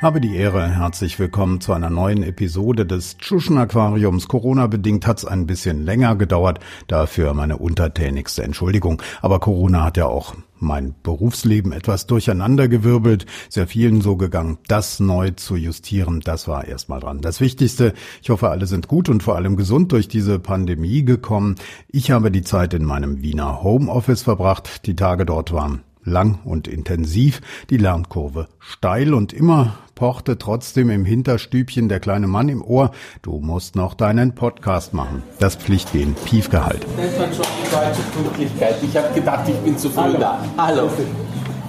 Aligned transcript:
Habe 0.00 0.20
die 0.20 0.36
Ehre, 0.36 0.68
herzlich 0.68 1.18
willkommen 1.18 1.60
zu 1.60 1.72
einer 1.72 1.90
neuen 1.90 2.22
Episode 2.22 2.86
des 2.86 3.18
Tschuschen 3.18 3.58
Aquariums. 3.58 4.28
Corona-bedingt 4.28 5.08
hat's 5.08 5.24
ein 5.24 5.44
bisschen 5.48 5.84
länger 5.84 6.14
gedauert, 6.14 6.60
dafür 6.86 7.34
meine 7.34 7.56
untertänigste 7.56 8.44
Entschuldigung. 8.44 9.02
Aber 9.22 9.40
Corona 9.40 9.82
hat 9.82 9.96
ja 9.96 10.06
auch 10.06 10.36
mein 10.60 10.94
Berufsleben 11.02 11.72
etwas 11.72 12.06
durcheinandergewirbelt, 12.06 13.26
sehr 13.48 13.66
vielen 13.66 14.00
so 14.00 14.16
gegangen. 14.16 14.58
Das 14.68 15.00
neu 15.00 15.32
zu 15.32 15.56
justieren, 15.56 16.20
das 16.20 16.46
war 16.46 16.68
erstmal 16.68 17.00
dran. 17.00 17.20
Das 17.20 17.40
Wichtigste, 17.40 17.92
ich 18.22 18.30
hoffe, 18.30 18.50
alle 18.50 18.66
sind 18.66 18.86
gut 18.86 19.08
und 19.08 19.24
vor 19.24 19.34
allem 19.34 19.56
gesund 19.56 19.90
durch 19.90 20.06
diese 20.06 20.38
Pandemie 20.38 21.04
gekommen. 21.04 21.56
Ich 21.88 22.12
habe 22.12 22.30
die 22.30 22.42
Zeit 22.42 22.72
in 22.72 22.84
meinem 22.84 23.20
Wiener 23.20 23.64
Homeoffice 23.64 24.22
verbracht. 24.22 24.86
Die 24.86 24.94
Tage 24.94 25.26
dort 25.26 25.52
waren 25.52 25.82
lang 26.04 26.40
und 26.44 26.68
intensiv, 26.68 27.40
die 27.70 27.76
Lernkurve 27.76 28.48
steil 28.58 29.14
und 29.14 29.32
immer 29.32 29.78
pochte 29.94 30.38
trotzdem 30.38 30.90
im 30.90 31.04
Hinterstübchen 31.04 31.88
der 31.88 31.98
kleine 31.98 32.28
Mann 32.28 32.48
im 32.48 32.62
Ohr, 32.62 32.92
du 33.22 33.40
musst 33.40 33.74
noch 33.74 33.94
deinen 33.94 34.34
Podcast 34.34 34.94
machen. 34.94 35.24
Das 35.40 35.56
Pflichtgehen, 35.56 36.14
Piefgehalt. 36.24 36.86
Das 36.96 37.18
war 37.18 37.26
schon 37.32 37.44
die 37.64 37.70
deutsche 37.70 38.02
Pünktlichkeit. 38.12 38.76
Ich 38.82 38.96
habe 38.96 39.12
gedacht, 39.12 39.48
ich 39.48 39.56
bin 39.56 39.76
zu 39.76 39.90
früh 39.90 40.16
da. 40.18 40.40
Hallo. 40.56 40.88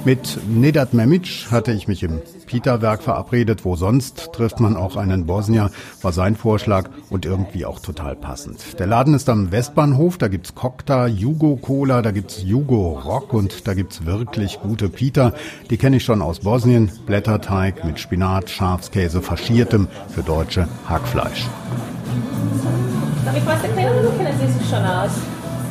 Mit 0.05 0.39
Nedat 0.47 0.93
Memic 0.93 1.47
hatte 1.49 1.71
ich 1.71 1.87
mich 1.87 2.03
im 2.03 2.21
Peterwerk 2.49 3.03
verabredet. 3.03 3.63
Wo 3.63 3.75
sonst 3.75 4.33
trifft 4.33 4.59
man 4.59 4.75
auch 4.75 4.95
einen 4.95 5.27
Bosnier, 5.27 5.69
war 6.01 6.11
sein 6.11 6.35
Vorschlag 6.35 6.89
und 7.11 7.23
irgendwie 7.25 7.63
auch 7.63 7.79
total 7.79 8.15
passend. 8.15 8.79
Der 8.79 8.87
Laden 8.87 9.13
ist 9.13 9.29
am 9.29 9.51
Westbahnhof, 9.51 10.17
da 10.17 10.29
gibt's 10.29 10.55
Kokta, 10.55 11.05
Jugo 11.05 11.57
Cola, 11.57 12.01
da 12.01 12.09
gibt's 12.09 12.41
Jugo 12.41 12.99
Rock 13.05 13.33
und 13.33 13.67
da 13.67 13.75
gibt's 13.75 14.05
wirklich 14.05 14.59
gute 14.61 14.89
Peter. 14.89 15.33
Die 15.69 15.77
kenne 15.77 15.97
ich 15.97 16.03
schon 16.03 16.23
aus 16.23 16.39
Bosnien. 16.39 16.91
Blätterteig 17.05 17.85
mit 17.85 17.99
Spinat, 17.99 18.49
Schafskäse, 18.49 19.21
faschiertem 19.21 19.87
für 20.07 20.23
Deutsche 20.23 20.67
Hackfleisch. 20.87 21.45
Darf 23.25 23.37
ich 23.37 23.45
was 23.45 23.63
erklären 23.63 23.99
oder 23.99 24.09
kennen 24.17 24.39
Sie 24.39 24.59
sich 24.59 24.67
schon 24.67 24.83
aus? 24.83 25.11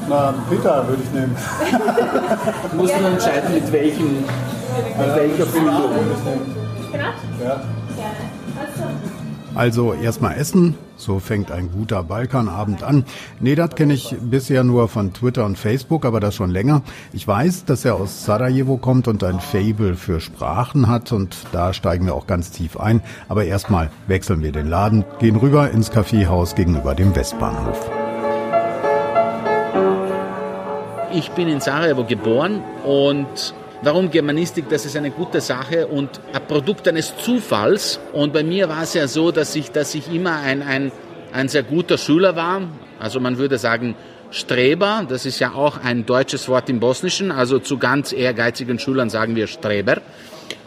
Na, 0.08 0.32
Peter 0.48 0.86
würde 0.86 1.02
ich 1.02 1.10
nehmen. 1.10 1.36
du 2.70 2.76
musst 2.76 2.92
ja. 2.92 3.08
entscheiden, 3.08 3.52
mit 3.52 3.72
welchem, 3.72 4.12
mit 4.16 5.16
welcher 5.16 5.46
Füllung. 5.46 6.67
Spinat? 6.88 7.14
Ja. 7.42 7.60
Also 9.54 9.92
erstmal 9.92 10.36
essen, 10.36 10.76
so 10.96 11.18
fängt 11.18 11.50
ein 11.50 11.72
guter 11.72 12.04
Balkanabend 12.04 12.82
an. 12.82 13.04
Nedat 13.40 13.74
kenne 13.76 13.94
ich 13.94 14.14
bisher 14.20 14.62
nur 14.62 14.88
von 14.88 15.12
Twitter 15.12 15.44
und 15.44 15.58
Facebook, 15.58 16.04
aber 16.04 16.20
das 16.20 16.34
schon 16.34 16.50
länger. 16.50 16.82
Ich 17.12 17.26
weiß, 17.26 17.64
dass 17.64 17.84
er 17.84 17.96
aus 17.96 18.24
Sarajevo 18.24 18.76
kommt 18.76 19.08
und 19.08 19.24
ein 19.24 19.40
Fable 19.40 19.96
für 19.96 20.20
Sprachen 20.20 20.86
hat 20.86 21.12
und 21.12 21.36
da 21.50 21.72
steigen 21.72 22.06
wir 22.06 22.14
auch 22.14 22.26
ganz 22.26 22.52
tief 22.52 22.78
ein. 22.78 23.02
Aber 23.28 23.44
erstmal 23.44 23.90
wechseln 24.06 24.42
wir 24.42 24.52
den 24.52 24.68
Laden, 24.68 25.04
gehen 25.18 25.36
rüber 25.36 25.70
ins 25.70 25.90
Kaffeehaus 25.90 26.54
gegenüber 26.54 26.94
dem 26.94 27.16
Westbahnhof. 27.16 27.90
Ich 31.12 31.30
bin 31.32 31.48
in 31.48 31.60
Sarajevo 31.60 32.04
geboren 32.04 32.62
und 32.84 33.54
Warum 33.80 34.10
Germanistik? 34.10 34.68
Das 34.68 34.84
ist 34.84 34.96
eine 34.96 35.12
gute 35.12 35.40
Sache 35.40 35.86
und 35.86 36.20
ein 36.32 36.44
Produkt 36.48 36.88
eines 36.88 37.16
Zufalls. 37.16 38.00
Und 38.12 38.32
bei 38.32 38.42
mir 38.42 38.68
war 38.68 38.82
es 38.82 38.94
ja 38.94 39.06
so, 39.06 39.30
dass 39.30 39.54
ich, 39.54 39.70
dass 39.70 39.94
ich 39.94 40.12
immer 40.12 40.40
ein, 40.40 40.62
ein, 40.62 40.90
ein 41.32 41.48
sehr 41.48 41.62
guter 41.62 41.96
Schüler 41.96 42.34
war. 42.34 42.62
Also 42.98 43.20
man 43.20 43.38
würde 43.38 43.56
sagen 43.56 43.94
Streber. 44.32 45.06
Das 45.08 45.26
ist 45.26 45.38
ja 45.38 45.52
auch 45.52 45.78
ein 45.78 46.04
deutsches 46.04 46.48
Wort 46.48 46.68
im 46.68 46.80
Bosnischen. 46.80 47.30
Also 47.30 47.60
zu 47.60 47.78
ganz 47.78 48.12
ehrgeizigen 48.12 48.80
Schülern 48.80 49.10
sagen 49.10 49.36
wir 49.36 49.46
Streber. 49.46 49.98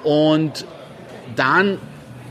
Und 0.03 0.65
dann 1.35 1.79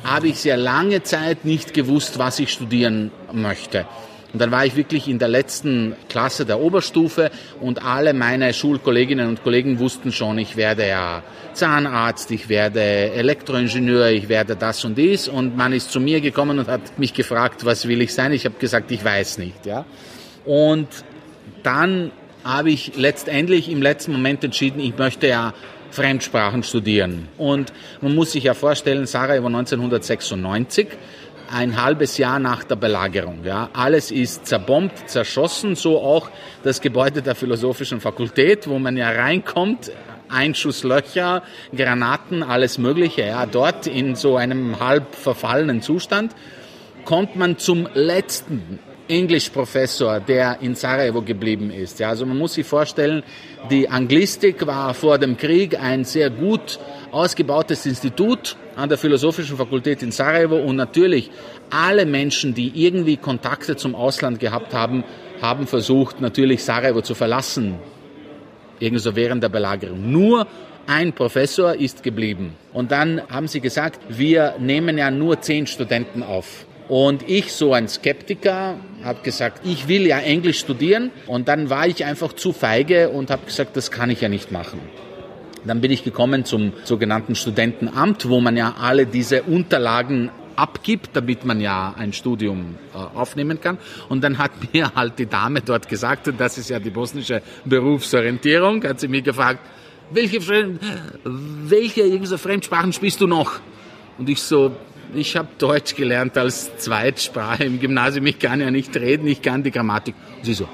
habe 0.02 0.28
ich 0.28 0.40
sehr 0.40 0.56
lange 0.56 1.02
Zeit 1.02 1.44
nicht 1.44 1.74
gewusst, 1.74 2.18
was 2.18 2.38
ich 2.38 2.50
studieren 2.50 3.10
möchte. 3.32 3.84
Und 4.32 4.40
dann 4.40 4.50
war 4.50 4.64
ich 4.64 4.76
wirklich 4.76 5.08
in 5.08 5.18
der 5.18 5.28
letzten 5.28 5.96
Klasse 6.08 6.46
der 6.46 6.60
Oberstufe 6.60 7.30
und 7.60 7.84
alle 7.84 8.14
meine 8.14 8.52
Schulkolleginnen 8.54 9.28
und 9.28 9.42
Kollegen 9.42 9.78
wussten 9.78 10.12
schon, 10.12 10.38
ich 10.38 10.56
werde 10.56 10.86
ja 10.86 11.22
Zahnarzt, 11.52 12.30
ich 12.30 12.48
werde 12.48 12.80
Elektroingenieur, 12.80 14.08
ich 14.10 14.28
werde 14.28 14.54
das 14.54 14.84
und 14.84 14.96
dies. 14.96 15.26
Und 15.26 15.56
man 15.56 15.72
ist 15.72 15.90
zu 15.90 16.00
mir 16.00 16.20
gekommen 16.20 16.58
und 16.58 16.68
hat 16.68 16.98
mich 16.98 17.12
gefragt, 17.12 17.64
was 17.64 17.88
will 17.88 18.00
ich 18.02 18.14
sein? 18.14 18.32
Ich 18.32 18.44
habe 18.44 18.54
gesagt, 18.58 18.92
ich 18.92 19.04
weiß 19.04 19.38
nicht. 19.38 19.66
Ja? 19.66 19.84
Und 20.44 20.88
dann 21.62 22.12
habe 22.44 22.70
ich 22.70 22.92
letztendlich 22.96 23.68
im 23.68 23.82
letzten 23.82 24.12
Moment 24.12 24.44
entschieden, 24.44 24.80
ich 24.80 24.96
möchte 24.96 25.26
ja 25.26 25.54
Fremdsprachen 25.90 26.62
studieren. 26.62 27.28
Und 27.36 27.72
man 28.00 28.14
muss 28.14 28.32
sich 28.32 28.44
ja 28.44 28.54
vorstellen, 28.54 29.06
Sarah 29.06 29.42
war 29.42 29.46
1996 29.46 30.86
ein 31.52 31.82
halbes 31.82 32.18
Jahr 32.18 32.38
nach 32.38 32.64
der 32.64 32.76
Belagerung. 32.76 33.44
Ja. 33.44 33.70
Alles 33.72 34.10
ist 34.10 34.46
zerbombt, 34.46 35.08
zerschossen, 35.08 35.74
so 35.74 36.00
auch 36.00 36.30
das 36.62 36.80
Gebäude 36.80 37.22
der 37.22 37.34
Philosophischen 37.34 38.00
Fakultät, 38.00 38.68
wo 38.68 38.78
man 38.78 38.96
ja 38.96 39.10
reinkommt, 39.10 39.90
Einschusslöcher, 40.28 41.42
Granaten, 41.74 42.42
alles 42.42 42.78
Mögliche. 42.78 43.22
Ja. 43.22 43.46
Dort 43.46 43.86
in 43.86 44.14
so 44.14 44.36
einem 44.36 44.78
halb 44.80 45.14
verfallenen 45.14 45.82
Zustand 45.82 46.34
kommt 47.04 47.36
man 47.36 47.58
zum 47.58 47.88
letzten 47.94 48.78
Englischprofessor, 49.10 50.20
der 50.20 50.58
in 50.60 50.74
Sarajevo 50.74 51.20
geblieben 51.20 51.70
ist. 51.70 51.98
Ja, 51.98 52.10
also 52.10 52.24
man 52.24 52.38
muss 52.38 52.54
sich 52.54 52.66
vorstellen, 52.66 53.22
die 53.70 53.88
Anglistik 53.88 54.66
war 54.66 54.94
vor 54.94 55.18
dem 55.18 55.36
Krieg 55.36 55.78
ein 55.78 56.04
sehr 56.04 56.30
gut 56.30 56.78
ausgebautes 57.10 57.84
Institut 57.86 58.56
an 58.76 58.88
der 58.88 58.96
Philosophischen 58.96 59.56
Fakultät 59.56 60.02
in 60.02 60.12
Sarajevo 60.12 60.56
und 60.56 60.76
natürlich 60.76 61.30
alle 61.70 62.06
Menschen, 62.06 62.54
die 62.54 62.72
irgendwie 62.74 63.16
Kontakte 63.16 63.76
zum 63.76 63.94
Ausland 63.94 64.38
gehabt 64.40 64.72
haben, 64.72 65.04
haben 65.42 65.66
versucht, 65.66 66.20
natürlich 66.20 66.62
Sarajevo 66.62 67.02
zu 67.02 67.14
verlassen, 67.14 67.74
irgendwie 68.78 69.02
so 69.02 69.16
während 69.16 69.42
der 69.42 69.48
Belagerung. 69.48 70.10
Nur 70.10 70.46
ein 70.86 71.12
Professor 71.12 71.74
ist 71.74 72.02
geblieben. 72.02 72.56
Und 72.72 72.90
dann 72.90 73.22
haben 73.28 73.48
sie 73.48 73.60
gesagt, 73.60 74.00
wir 74.08 74.54
nehmen 74.58 74.98
ja 74.98 75.10
nur 75.10 75.40
zehn 75.40 75.66
Studenten 75.66 76.22
auf. 76.22 76.66
Und 76.90 77.28
ich, 77.28 77.52
so 77.52 77.72
ein 77.72 77.86
Skeptiker, 77.86 78.74
habe 79.04 79.20
gesagt, 79.22 79.64
ich 79.64 79.86
will 79.86 80.08
ja 80.08 80.18
Englisch 80.18 80.58
studieren. 80.58 81.12
Und 81.28 81.46
dann 81.46 81.70
war 81.70 81.86
ich 81.86 82.04
einfach 82.04 82.32
zu 82.32 82.52
feige 82.52 83.10
und 83.10 83.30
habe 83.30 83.46
gesagt, 83.46 83.76
das 83.76 83.92
kann 83.92 84.10
ich 84.10 84.22
ja 84.22 84.28
nicht 84.28 84.50
machen. 84.50 84.80
Dann 85.64 85.80
bin 85.80 85.92
ich 85.92 86.02
gekommen 86.02 86.44
zum 86.44 86.72
sogenannten 86.82 87.36
Studentenamt, 87.36 88.28
wo 88.28 88.40
man 88.40 88.56
ja 88.56 88.74
alle 88.80 89.06
diese 89.06 89.44
Unterlagen 89.44 90.30
abgibt, 90.56 91.10
damit 91.12 91.44
man 91.44 91.60
ja 91.60 91.94
ein 91.96 92.12
Studium 92.12 92.74
äh, 92.92 92.96
aufnehmen 92.96 93.60
kann. 93.60 93.78
Und 94.08 94.24
dann 94.24 94.38
hat 94.38 94.50
mir 94.72 94.92
halt 94.92 95.16
die 95.20 95.26
Dame 95.26 95.60
dort 95.60 95.88
gesagt, 95.88 96.26
und 96.26 96.40
das 96.40 96.58
ist 96.58 96.70
ja 96.70 96.80
die 96.80 96.90
bosnische 96.90 97.40
Berufsorientierung, 97.66 98.82
hat 98.82 98.98
sie 98.98 99.06
mir 99.06 99.22
gefragt, 99.22 99.60
welche, 100.10 100.40
welche 101.22 102.36
Fremdsprachen 102.36 102.92
spielst 102.92 103.20
du 103.20 103.28
noch? 103.28 103.60
Und 104.18 104.28
ich 104.28 104.42
so, 104.42 104.72
ich 105.14 105.36
habe 105.36 105.48
Deutsch 105.58 105.94
gelernt 105.94 106.36
als 106.38 106.76
Zweitsprache 106.76 107.64
im 107.64 107.80
Gymnasium, 107.80 108.26
ich 108.26 108.38
kann 108.38 108.60
ja 108.60 108.70
nicht 108.70 108.96
reden, 108.96 109.26
ich 109.26 109.42
kann 109.42 109.62
die 109.62 109.70
Grammatik. 109.70 110.14
Und 110.38 110.44
sie 110.44 110.54
so, 110.54 110.68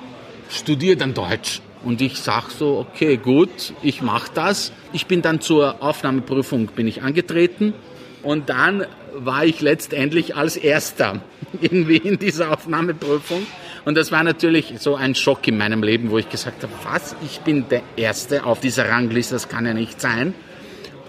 studier 0.50 0.96
dann 0.96 1.14
Deutsch. 1.14 1.60
Und 1.84 2.00
ich 2.00 2.18
sag 2.18 2.50
so, 2.50 2.78
okay, 2.78 3.16
gut, 3.16 3.72
ich 3.82 4.02
mache 4.02 4.30
das. 4.34 4.72
Ich 4.92 5.06
bin 5.06 5.22
dann 5.22 5.40
zur 5.40 5.82
Aufnahmeprüfung 5.82 6.66
bin 6.68 6.88
ich 6.88 7.02
angetreten 7.02 7.74
und 8.22 8.48
dann 8.48 8.86
war 9.14 9.44
ich 9.44 9.60
letztendlich 9.60 10.34
als 10.36 10.56
Erster 10.56 11.20
irgendwie 11.60 11.98
in 11.98 12.18
dieser 12.18 12.52
Aufnahmeprüfung. 12.52 13.46
Und 13.84 13.96
das 13.96 14.10
war 14.10 14.24
natürlich 14.24 14.74
so 14.78 14.96
ein 14.96 15.14
Schock 15.14 15.46
in 15.46 15.58
meinem 15.58 15.84
Leben, 15.84 16.10
wo 16.10 16.18
ich 16.18 16.28
gesagt 16.28 16.64
habe, 16.64 16.72
was, 16.82 17.14
ich 17.24 17.40
bin 17.40 17.68
der 17.68 17.82
Erste 17.96 18.44
auf 18.44 18.58
dieser 18.58 18.88
Rangliste, 18.88 19.36
das 19.36 19.48
kann 19.48 19.64
ja 19.64 19.74
nicht 19.74 20.00
sein. 20.00 20.34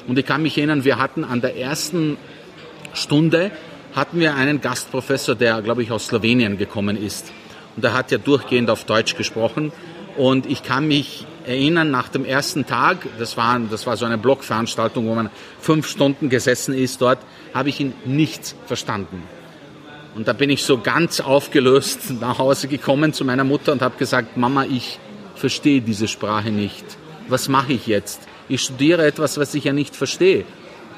Und 0.07 0.19
ich 0.19 0.25
kann 0.25 0.43
mich 0.43 0.57
erinnern, 0.57 0.83
wir 0.83 0.99
hatten 0.99 1.23
an 1.23 1.41
der 1.41 1.57
ersten 1.57 2.17
Stunde, 2.97 3.51
hatten 3.95 4.19
wir 4.19 4.35
einen 4.35 4.61
Gastprofessor, 4.61 5.35
der, 5.35 5.61
glaube 5.61 5.83
ich, 5.83 5.91
aus 5.91 6.07
Slowenien 6.07 6.57
gekommen 6.57 6.97
ist. 6.97 7.31
Und 7.75 7.83
der 7.83 7.93
hat 7.93 8.11
ja 8.11 8.17
durchgehend 8.17 8.69
auf 8.69 8.83
Deutsch 8.85 9.15
gesprochen. 9.15 9.71
Und 10.15 10.45
ich 10.45 10.63
kann 10.63 10.87
mich 10.87 11.25
erinnern, 11.45 11.91
nach 11.91 12.09
dem 12.09 12.25
ersten 12.25 12.65
Tag, 12.65 13.07
das 13.19 13.37
war, 13.37 13.59
das 13.59 13.85
war 13.87 13.97
so 13.97 14.05
eine 14.05 14.17
Blockveranstaltung, 14.17 15.07
wo 15.07 15.15
man 15.15 15.29
fünf 15.59 15.87
Stunden 15.87 16.29
gesessen 16.29 16.73
ist 16.73 17.01
dort, 17.01 17.19
habe 17.53 17.69
ich 17.69 17.79
ihn 17.79 17.93
nichts 18.05 18.55
verstanden. 18.65 19.23
Und 20.15 20.27
da 20.27 20.33
bin 20.33 20.49
ich 20.49 20.63
so 20.63 20.79
ganz 20.79 21.19
aufgelöst 21.19 22.11
nach 22.19 22.39
Hause 22.39 22.67
gekommen 22.67 23.13
zu 23.13 23.23
meiner 23.25 23.43
Mutter 23.43 23.71
und 23.71 23.81
habe 23.81 23.97
gesagt, 23.97 24.37
Mama, 24.37 24.65
ich 24.65 24.99
verstehe 25.35 25.81
diese 25.81 26.07
Sprache 26.07 26.49
nicht. 26.49 26.85
Was 27.29 27.47
mache 27.47 27.73
ich 27.73 27.87
jetzt? 27.87 28.21
Ich 28.49 28.61
studiere 28.61 29.05
etwas, 29.05 29.37
was 29.37 29.53
ich 29.53 29.65
ja 29.65 29.73
nicht 29.73 29.95
verstehe. 29.95 30.45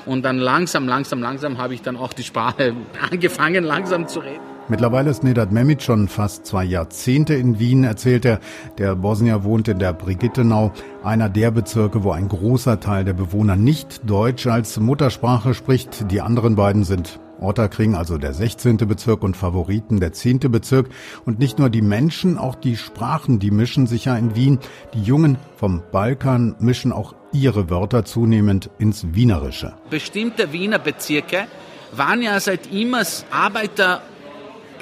Und 0.05 0.23
dann 0.23 0.37
langsam, 0.37 0.87
langsam, 0.87 1.21
langsam 1.21 1.57
habe 1.57 1.73
ich 1.73 1.81
dann 1.81 1.97
auch 1.97 2.13
die 2.13 2.23
Sprache 2.23 2.73
angefangen, 3.11 3.63
langsam 3.63 4.07
zu 4.07 4.19
reden. 4.19 4.41
Mittlerweile 4.69 5.09
ist 5.09 5.23
Nedat 5.23 5.51
Memic 5.51 5.81
schon 5.81 6.07
fast 6.07 6.45
zwei 6.45 6.63
Jahrzehnte 6.63 7.33
in 7.33 7.57
Wien, 7.57 7.83
erzählt 7.83 8.23
er. 8.23 8.39
Der 8.77 8.95
Bosnier 8.95 9.43
wohnt 9.43 9.67
in 9.67 9.79
der 9.79 9.93
Brigittenau, 9.93 10.71
einer 11.03 11.27
der 11.27 11.49
Bezirke, 11.49 12.03
wo 12.03 12.11
ein 12.11 12.27
großer 12.27 12.79
Teil 12.79 13.03
der 13.03 13.13
Bewohner 13.13 13.55
nicht 13.55 14.07
Deutsch 14.07 14.45
als 14.45 14.79
Muttersprache 14.79 15.55
spricht. 15.55 16.11
Die 16.11 16.21
anderen 16.21 16.55
beiden 16.55 16.83
sind 16.83 17.19
Otterkring, 17.39 17.95
also 17.95 18.17
der 18.17 18.33
16. 18.33 18.77
Bezirk 18.77 19.23
und 19.23 19.35
Favoriten 19.35 19.99
der 19.99 20.13
10. 20.13 20.39
Bezirk. 20.51 20.89
Und 21.25 21.39
nicht 21.39 21.59
nur 21.59 21.69
die 21.69 21.81
Menschen, 21.81 22.37
auch 22.37 22.55
die 22.55 22.77
Sprachen, 22.77 23.39
die 23.39 23.51
mischen 23.51 23.87
sich 23.87 24.05
ja 24.05 24.17
in 24.17 24.35
Wien. 24.35 24.59
Die 24.93 25.01
Jungen 25.01 25.37
vom 25.55 25.81
Balkan 25.91 26.55
mischen 26.59 26.91
auch 26.91 27.15
ihre 27.31 27.69
Wörter 27.69 28.05
zunehmend 28.05 28.69
ins 28.79 29.13
Wienerische. 29.13 29.73
Bestimmte 29.89 30.51
Wiener 30.51 30.79
Bezirke 30.79 31.47
waren 31.91 32.21
ja 32.21 32.39
seit 32.39 32.71
immer 32.71 33.03
Arbeiter- 33.31 34.01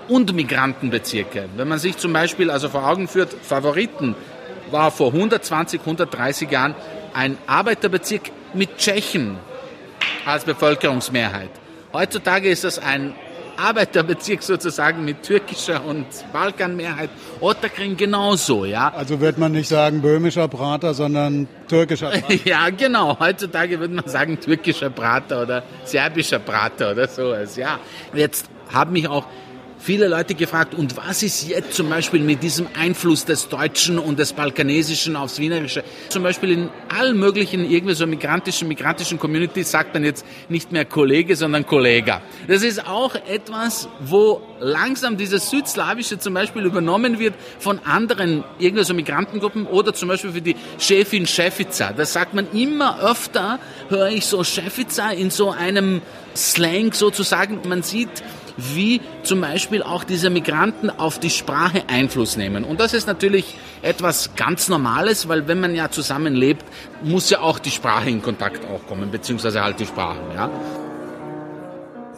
und 0.08 0.34
Migrantenbezirke. 0.34 1.50
Wenn 1.56 1.68
man 1.68 1.80
sich 1.80 1.98
zum 1.98 2.14
Beispiel 2.14 2.50
also 2.50 2.70
vor 2.70 2.88
Augen 2.88 3.08
führt, 3.08 3.34
Favoriten 3.34 4.16
war 4.72 4.92
vor 4.92 5.14
120, 5.14 5.82
130 5.82 6.50
Jahren 6.52 6.76
ein 7.14 7.38
Arbeiterbezirk 7.48 8.32
mit 8.54 8.78
Tschechen 8.78 9.38
als 10.26 10.44
Bevölkerungsmehrheit. 10.44 11.50
Heutzutage 11.98 12.50
ist 12.50 12.64
das 12.64 12.78
ein 12.78 13.16
Arbeiterbezirk 13.58 14.44
sozusagen 14.44 15.04
mit 15.04 15.24
türkischer 15.24 15.84
und 15.84 16.06
Balkanmehrheit. 16.32 17.10
Otterkring 17.40 17.98
genauso, 17.98 18.66
ja. 18.66 18.94
Also 18.94 19.20
wird 19.20 19.40
man 19.40 19.54
nicht 19.54 19.68
sagen 19.68 20.04
böhmischer 20.04 20.48
Prater, 20.48 20.94
sondern 20.94 21.48
türkischer 21.68 22.10
Prater. 22.12 22.36
ja, 22.46 22.70
genau. 22.70 23.18
Heutzutage 23.20 23.80
würde 23.80 23.96
man 23.96 24.08
sagen 24.08 24.40
türkischer 24.40 24.92
Prater 24.92 25.42
oder 25.42 25.64
serbischer 25.86 26.38
Prater 26.38 26.92
oder 26.92 27.08
sowas, 27.08 27.56
ja. 27.56 27.80
Jetzt 28.14 28.48
haben 28.72 28.94
mich 28.94 29.08
auch 29.08 29.26
viele 29.80 30.08
Leute 30.08 30.36
gefragt, 30.36 30.74
und 30.74 30.98
was 30.98 31.24
ist 31.24 31.48
jetzt 31.48 31.74
zum 31.74 31.90
Beispiel 31.90 32.22
mit 32.22 32.44
diesem 32.44 32.68
Einfluss 32.80 33.26
des 33.26 33.50
Deutschen 33.50 34.00
und 34.00 34.20
des 34.20 34.34
Balkanesischen 34.34 35.16
aufs 35.16 35.40
Wienerische? 35.40 35.84
Zum 36.10 36.24
Beispiel 36.24 36.52
in 36.52 36.70
allen 36.90 37.18
möglichen 37.18 37.70
irgendwie 37.70 37.94
so 37.94 38.06
migrantischen, 38.08 38.68
migrantischen 38.68 39.20
Communities 39.20 39.72
sagt 39.72 39.94
man 39.94 40.04
jetzt 40.04 40.26
nicht 40.50 40.72
mehr 40.72 40.86
Kollege, 40.86 41.36
sondern 41.36 41.66
Kollega. 41.66 42.22
Das 42.48 42.64
ist 42.64 42.88
auch 42.88 43.16
etwas, 43.16 43.88
wo 44.00 44.42
langsam 44.60 45.18
dieses 45.18 45.50
Südslawische 45.50 46.20
zum 46.20 46.34
Beispiel 46.34 46.64
übernommen 46.64 47.20
wird 47.20 47.36
von 47.60 47.80
anderen 47.86 48.44
irgendwie 48.60 48.84
so 48.84 48.94
Migrantengruppen 48.94 49.68
oder 49.68 49.94
zum 49.94 50.10
Beispiel 50.10 50.32
für 50.32 50.42
die 50.42 50.56
Chefin 50.80 51.26
Chefica. 51.26 51.94
Das 51.94 52.14
sagt 52.14 52.34
man 52.34 52.48
immer 52.52 53.00
öfter, 53.02 53.60
höre 53.90 54.10
ich 54.10 54.26
so 54.26 54.44
Chefica 54.44 55.12
in 55.12 55.30
so 55.30 55.52
einem 55.52 56.02
Slang 56.36 56.94
sozusagen. 56.94 57.60
Man 57.68 57.84
sieht, 57.84 58.10
wie 58.58 59.02
zum 59.24 59.42
Beispiel 59.42 59.84
auch 59.84 60.04
diese 60.04 60.30
Migranten 60.30 60.90
auf 60.90 61.20
die 61.20 61.30
Sprache 61.30 61.84
Einfluss 61.88 62.38
nehmen. 62.38 62.64
Und 62.64 62.80
das 62.80 62.94
ist 62.94 63.08
natürlich 63.08 63.56
etwas 63.82 64.36
ganz 64.36 64.68
Normales, 64.68 65.28
weil 65.28 65.48
wenn 65.48 65.60
man 65.60 65.76
ja 65.76 65.90
zusammenlebt, 65.90 66.66
muss 67.04 67.30
ja 67.30 67.40
auch 67.40 67.60
die 67.60 67.72
Sprache 67.72 68.10
in 68.10 68.22
Kontakt 68.22 68.66
auch 68.66 68.86
kommen, 68.88 69.12
beziehungsweise 69.12 69.64
halt 69.64 69.80
die 69.80 69.86
Sprachen, 69.86 70.34
ja. 70.34 70.50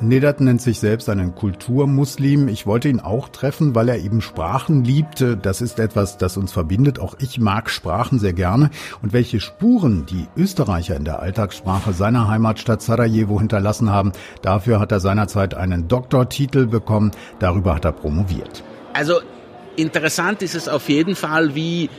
Nedat 0.02 0.40
nennt 0.40 0.62
sich 0.62 0.80
selbst 0.80 1.10
einen 1.10 1.36
Kulturmuslim. 1.36 2.48
Ich 2.48 2.66
wollte 2.66 2.88
ihn 2.88 3.02
auch 3.02 3.28
treffen, 3.28 3.76
weil 3.76 3.90
er 3.90 3.98
eben 3.98 4.22
Sprachen 4.22 4.86
liebte. 4.86 5.36
Das 5.36 5.60
ist 5.60 5.78
etwas, 5.78 6.18
das 6.18 6.38
uns 6.38 6.54
verbindet. 6.54 7.00
Auch 7.00 7.16
ich 7.20 7.38
mag 7.38 7.70
Sprachen 7.70 8.18
sehr 8.18 8.32
gerne. 8.32 8.70
Und 9.02 9.12
welche 9.12 9.42
Spuren 9.42 10.06
die 10.06 10.28
Österreicher 10.38 10.96
in 10.96 11.04
der 11.04 11.20
Alltagssprache 11.20 11.92
seiner 11.92 12.30
Heimatstadt 12.30 12.82
Sarajevo 12.82 13.40
hinterlassen 13.40 13.90
haben, 13.90 14.14
dafür 14.42 14.80
hat 14.80 14.94
er 14.94 15.02
seinerzeit 15.02 15.54
einen 15.54 15.90
Doktortitel 15.90 16.66
bekommen. 16.66 17.12
Darüber 17.40 17.76
hat 17.76 17.84
er 17.84 17.92
promoviert. 17.92 18.64
Also 18.94 19.16
interessant 19.76 20.42
ist 20.42 20.56
es 20.56 20.70
auf 20.70 20.88
jeden 20.88 21.18
Fall, 21.18 21.56
wie 21.56 21.90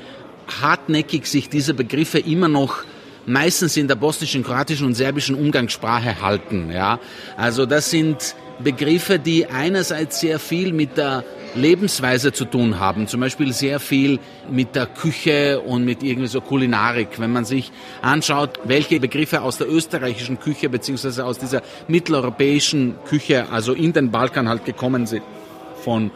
hartnäckig 0.62 1.26
sich 1.26 1.50
diese 1.50 1.74
Begriffe 1.74 2.18
immer 2.18 2.48
noch 2.48 2.82
meistens 3.30 3.76
in 3.76 3.88
der 3.88 3.94
bosnischen, 3.94 4.42
kroatischen 4.42 4.86
und 4.86 4.94
serbischen 4.94 5.34
Umgangssprache 5.34 6.20
halten. 6.20 6.70
Ja? 6.72 6.98
Also 7.36 7.66
das 7.66 7.90
sind 7.90 8.34
Begriffe, 8.62 9.18
die 9.18 9.46
einerseits 9.46 10.20
sehr 10.20 10.38
viel 10.38 10.72
mit 10.72 10.96
der 10.96 11.24
Lebensweise 11.54 12.32
zu 12.32 12.44
tun 12.44 12.78
haben, 12.78 13.08
zum 13.08 13.20
Beispiel 13.20 13.52
sehr 13.52 13.80
viel 13.80 14.20
mit 14.50 14.76
der 14.76 14.86
Küche 14.86 15.60
und 15.60 15.84
mit 15.84 16.02
irgendwie 16.02 16.28
so 16.28 16.40
Kulinarik. 16.40 17.18
Wenn 17.18 17.32
man 17.32 17.44
sich 17.44 17.72
anschaut, 18.02 18.60
welche 18.64 19.00
Begriffe 19.00 19.42
aus 19.42 19.58
der 19.58 19.68
österreichischen 19.68 20.38
Küche 20.38 20.68
beziehungsweise 20.68 21.24
aus 21.24 21.38
dieser 21.38 21.62
mitteleuropäischen 21.88 22.96
Küche, 23.08 23.50
also 23.50 23.72
in 23.72 23.92
den 23.92 24.10
Balkan 24.10 24.48
halt 24.48 24.64
gekommen 24.64 25.06
sind, 25.06 25.22
von 25.82 26.10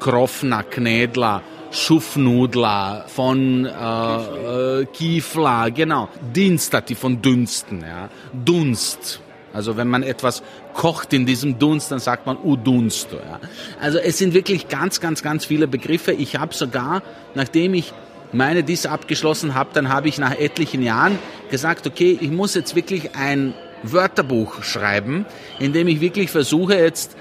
Krofna, 0.00 0.64
Knedler, 0.64 1.42
Schufnudler, 1.72 3.06
von 3.08 3.64
äh, 3.64 4.80
äh, 4.80 4.86
Kiefler, 4.86 5.70
genau. 5.70 6.08
Dinstati 6.36 6.94
von 6.94 7.22
Dünsten, 7.22 7.80
ja. 7.80 8.08
Dunst. 8.32 9.20
Also 9.52 9.76
wenn 9.76 9.88
man 9.88 10.02
etwas 10.02 10.42
kocht 10.74 11.12
in 11.12 11.26
diesem 11.26 11.58
Dunst, 11.58 11.90
dann 11.90 11.98
sagt 11.98 12.26
man 12.26 12.36
Udunst. 12.36 13.08
Ja. 13.12 13.40
Also 13.80 13.98
es 13.98 14.18
sind 14.18 14.34
wirklich 14.34 14.68
ganz, 14.68 15.00
ganz, 15.00 15.22
ganz 15.22 15.44
viele 15.44 15.66
Begriffe. 15.66 16.12
Ich 16.12 16.36
habe 16.36 16.54
sogar, 16.54 17.02
nachdem 17.34 17.74
ich 17.74 17.92
meine 18.32 18.64
dies 18.64 18.86
abgeschlossen 18.86 19.54
habe, 19.54 19.70
dann 19.74 19.88
habe 19.88 20.08
ich 20.08 20.18
nach 20.18 20.34
etlichen 20.38 20.82
Jahren 20.82 21.18
gesagt, 21.50 21.86
okay, 21.86 22.16
ich 22.20 22.30
muss 22.30 22.54
jetzt 22.54 22.74
wirklich 22.74 23.14
ein 23.14 23.54
Wörterbuch 23.82 24.62
schreiben, 24.62 25.26
in 25.58 25.72
dem 25.72 25.88
ich 25.88 26.00
wirklich 26.00 26.30
versuche 26.30 26.74
jetzt 26.74 27.16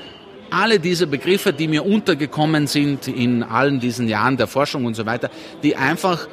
alle 0.52 0.80
diese 0.80 1.08
Begriffe, 1.08 1.54
die 1.54 1.68
mir 1.68 1.86
untergekommen 1.86 2.68
sind 2.68 3.08
in 3.08 3.44
allen 3.44 3.80
diesen 3.80 4.08
Jahren 4.08 4.38
der 4.38 4.48
Forschung 4.48 4.86
und 4.86 4.96
so 4.96 5.06
weiter, 5.06 5.30
die 5.64 5.76
einfach 5.76 6.28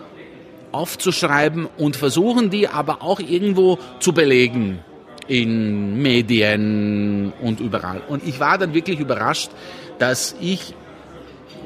aufzuschreiben 0.72 1.66
und 1.78 1.96
versuchen, 1.96 2.50
die 2.50 2.68
aber 2.68 3.02
auch 3.02 3.20
irgendwo 3.20 3.78
zu 4.00 4.12
belegen 4.12 4.80
in 5.26 6.00
Medien 6.02 7.32
und 7.40 7.60
überall. 7.60 8.02
Und 8.08 8.26
ich 8.26 8.40
war 8.40 8.58
dann 8.58 8.74
wirklich 8.74 8.98
überrascht, 8.98 9.50
dass 9.98 10.34
ich 10.40 10.74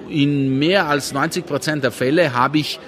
in 0.09 0.59
mehr 0.59 0.89
als 0.89 1.13
90 1.13 1.47
Prozent 1.47 1.85
der 1.85 1.93
Fälle 1.93 2.33
habe 2.35 2.59
ich 2.59 2.79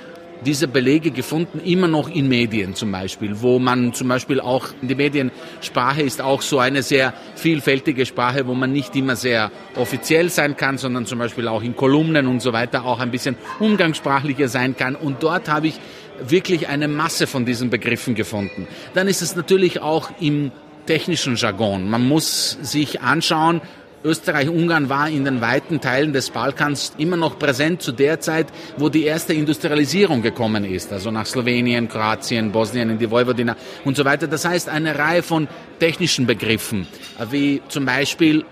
diese 0.44 0.69
Belege 0.69 1.10
gefunden, 1.10 1.60
immer 1.60 1.88
noch 1.88 2.08
in 2.08 2.28
Medien 2.28 2.75
zum 2.75 2.92
Beispiel, 2.92 3.40
wo 3.40 3.58
man 3.58 3.92
zum 3.92 4.08
Beispiel 4.08 4.40
auch, 4.40 4.69
die 4.82 4.94
Mediensprache 4.94 6.02
ist 6.02 6.20
auch 6.20 6.42
so 6.42 6.58
eine 6.58 6.82
sehr 6.82 7.14
vielfältige 7.34 8.06
Sprache, 8.06 8.46
wo 8.46 8.54
man 8.54 8.72
nicht 8.72 8.94
immer 8.96 9.16
sehr 9.16 9.50
offiziell 9.76 10.28
sein 10.31 10.56
kann, 10.56 10.78
sondern 10.78 11.06
zum 11.06 11.19
Beispiel 11.19 11.48
auch 11.48 11.62
in 11.62 11.76
Kolumnen 11.76 12.26
und 12.26 12.40
so 12.40 12.52
weiter 12.52 12.84
auch 12.84 13.00
ein 13.00 13.10
bisschen 13.10 13.36
umgangssprachlicher 13.58 14.48
sein 14.48 14.76
kann. 14.76 14.96
Und 14.96 15.22
dort 15.22 15.48
habe 15.48 15.69
ich 15.69 15.81
wirklich 16.26 16.69
eine 16.69 16.88
Masse 16.88 17.26
von 17.26 17.44
diesen 17.44 17.70
Begriffen 17.70 18.14
gefunden. 18.14 18.67
Dann 18.94 19.08
ist 19.08 19.22
es 19.22 19.34
natürlich 19.36 19.81
auch 19.81 20.10
im 20.20 20.53
technischen 20.86 21.36
Jargon. 21.36 21.88
Man 21.88 22.06
muss 22.06 22.58
sich 22.62 23.00
anschauen, 23.00 23.60
Österreich-Ungarn 24.05 24.91
war 24.91 25.08
in 25.08 25.25
den 25.25 25.41
weiten 25.41 25.81
Teilen 25.81 26.13
des 26.13 26.31
Balkans 26.31 26.93
immer 26.99 27.17
noch 27.17 27.39
präsent 27.39 27.81
zu 27.81 27.91
der 27.91 28.20
Zeit, 28.20 28.49
wo 28.77 28.91
die 28.91 29.05
erste 29.05 29.32
Industrialisierung 29.32 30.20
gekommen 30.20 30.65
ist, 30.65 30.93
also 30.93 31.11
nach 31.11 31.27
Slowenien, 31.27 31.89
Kroatien, 31.89 32.53
Bosnien, 32.53 32.91
in 32.91 32.99
die 32.99 33.11
Vojvodina 33.11 33.56
und 33.84 33.96
so 33.96 34.05
weiter. 34.05 34.27
Das 34.27 34.44
heißt, 34.44 34.69
eine 34.69 34.99
Reihe 34.99 35.23
von 35.23 35.49
technischen 35.79 36.27
Begriffen, 36.27 36.87
wie 37.31 37.63
zum 37.69 37.87
Beispiel 37.87 38.44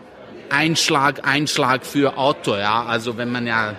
Einschlag, 0.49 1.27
Einschlag 1.27 1.85
für 1.85 2.17
Auto, 2.17 2.57
ja, 2.57 2.85
also 2.85 3.19
wenn 3.19 3.31
man 3.31 3.47
ja 3.47 3.75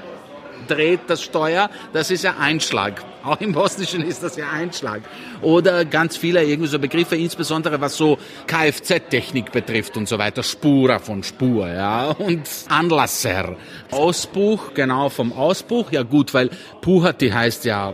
dreht 0.68 1.02
das 1.08 1.24
Steuer, 1.24 1.70
das 1.92 2.12
ist 2.12 2.24
ja 2.24 2.36
Einschlag. 2.40 3.04
Auch 3.24 3.40
im 3.40 3.54
Bosnischen 3.54 4.04
ist 4.04 4.22
das 4.22 4.36
ja 4.36 4.50
Einschlag. 4.52 5.02
Oder 5.42 5.86
ganz 5.86 6.18
viele 6.18 6.44
irgendwie 6.44 6.68
so 6.68 6.78
Begriffe, 6.78 7.16
insbesondere 7.16 7.80
was 7.80 7.96
so 7.96 8.18
Kfz-Technik 8.48 9.52
betrifft 9.52 9.96
und 9.96 10.10
so 10.10 10.18
weiter. 10.18 10.44
Spura 10.44 11.00
von 11.00 11.24
Spur, 11.24 11.70
ja. 11.70 12.12
Und 12.12 12.50
Anlasser. 12.68 13.56
Ausbuch, 13.92 14.74
genau 14.74 15.08
vom 15.10 15.32
Ausbuch. 15.32 15.92
Ja 15.92 16.04
gut, 16.04 16.34
weil 16.34 16.50
Puhati 16.82 17.30
heißt 17.30 17.64
ja 17.64 17.94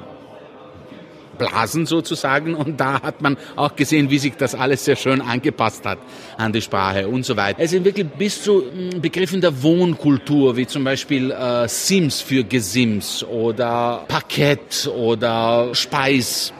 Blasen 1.39 1.87
sozusagen. 1.87 2.53
Und 2.53 2.79
da 2.79 3.01
hat 3.01 3.21
man 3.23 3.37
auch 3.55 3.75
gesehen, 3.75 4.11
wie 4.11 4.19
sich 4.19 4.35
das 4.35 4.53
alles 4.53 4.85
sehr 4.85 4.95
schön 4.95 5.21
angepasst 5.21 5.85
hat 5.85 5.97
an 6.37 6.53
die 6.53 6.61
Sprache 6.61 7.07
und 7.07 7.25
so 7.25 7.35
weiter. 7.35 7.59
Es 7.59 7.71
sind 7.71 7.83
wirklich 7.83 8.07
bis 8.07 8.43
zu 8.43 8.61
hm, 8.61 9.01
Begriffen 9.01 9.41
der 9.41 9.63
Wohnkultur, 9.63 10.55
wie 10.55 10.67
zum 10.67 10.83
Beispiel 10.83 11.31
äh, 11.31 11.67
Sims 11.67 12.21
für 12.21 12.43
Gesims 12.43 13.23
oder 13.23 14.03
Parkett 14.07 14.87
oder 14.95 15.73
Speis, 15.73 16.53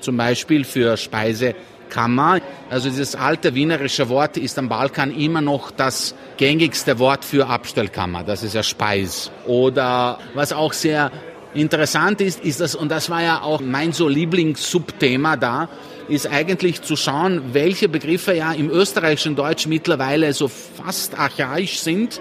zum 0.00 0.16
Beispiel 0.16 0.64
für 0.64 0.96
Speisekammer. 0.96 2.40
Also 2.70 2.88
dieses 2.88 3.14
alte 3.14 3.54
wienerische 3.54 4.08
Wort 4.08 4.36
ist 4.36 4.58
am 4.58 4.68
Balkan 4.68 5.14
immer 5.14 5.42
noch 5.42 5.70
das 5.70 6.14
gängigste 6.38 6.98
Wort 6.98 7.24
für 7.24 7.46
Abstellkammer. 7.46 8.24
Das 8.24 8.42
ist 8.42 8.54
ja 8.54 8.62
Speis. 8.62 9.30
Oder 9.46 10.18
was 10.34 10.52
auch 10.52 10.72
sehr 10.72 11.12
Interessant 11.54 12.20
ist, 12.20 12.42
ist 12.44 12.60
das, 12.60 12.74
und 12.74 12.90
das 12.90 13.10
war 13.10 13.22
ja 13.22 13.42
auch 13.42 13.60
mein 13.60 13.92
so 13.92 14.08
Lieblingssubthema 14.08 15.36
da, 15.36 15.68
ist 16.08 16.26
eigentlich 16.26 16.82
zu 16.82 16.96
schauen, 16.96 17.52
welche 17.52 17.88
Begriffe 17.88 18.34
ja 18.34 18.52
im 18.52 18.70
österreichischen 18.70 19.36
Deutsch 19.36 19.66
mittlerweile 19.66 20.32
so 20.32 20.48
fast 20.48 21.18
archaisch 21.18 21.78
sind 21.78 22.20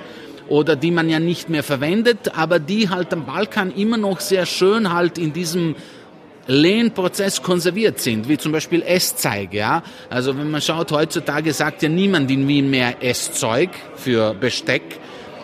oder 0.50 0.76
die 0.76 0.92
man 0.92 1.10
ja 1.10 1.20
nicht 1.20 1.50
mehr 1.50 1.64
verwendet, 1.64 2.36
aber 2.36 2.60
die 2.60 2.90
halt 2.90 3.14
am 3.14 3.26
Balkan 3.26 3.72
immer 3.72 3.98
noch 3.98 4.20
sehr 4.20 4.46
schön 4.46 4.92
halt 4.92 5.18
in 5.18 5.32
diesem 5.32 5.76
Lehnprozess 6.48 7.42
konserviert 7.42 8.00
sind, 8.00 8.28
wie 8.28 8.38
zum 8.38 8.52
Beispiel 8.52 8.82
Esszeig. 8.82 9.54
Ja? 9.54 9.84
Also 10.10 10.38
wenn 10.38 10.52
man 10.52 10.62
schaut, 10.62 10.92
heutzutage 10.92 11.54
sagt 11.54 11.84
ja 11.84 11.90
niemand 11.90 12.30
in 12.30 12.48
Wien 12.48 12.70
mehr 12.70 13.02
Esszeug 13.02 13.70
für 13.96 14.34
Besteck, 14.34 15.00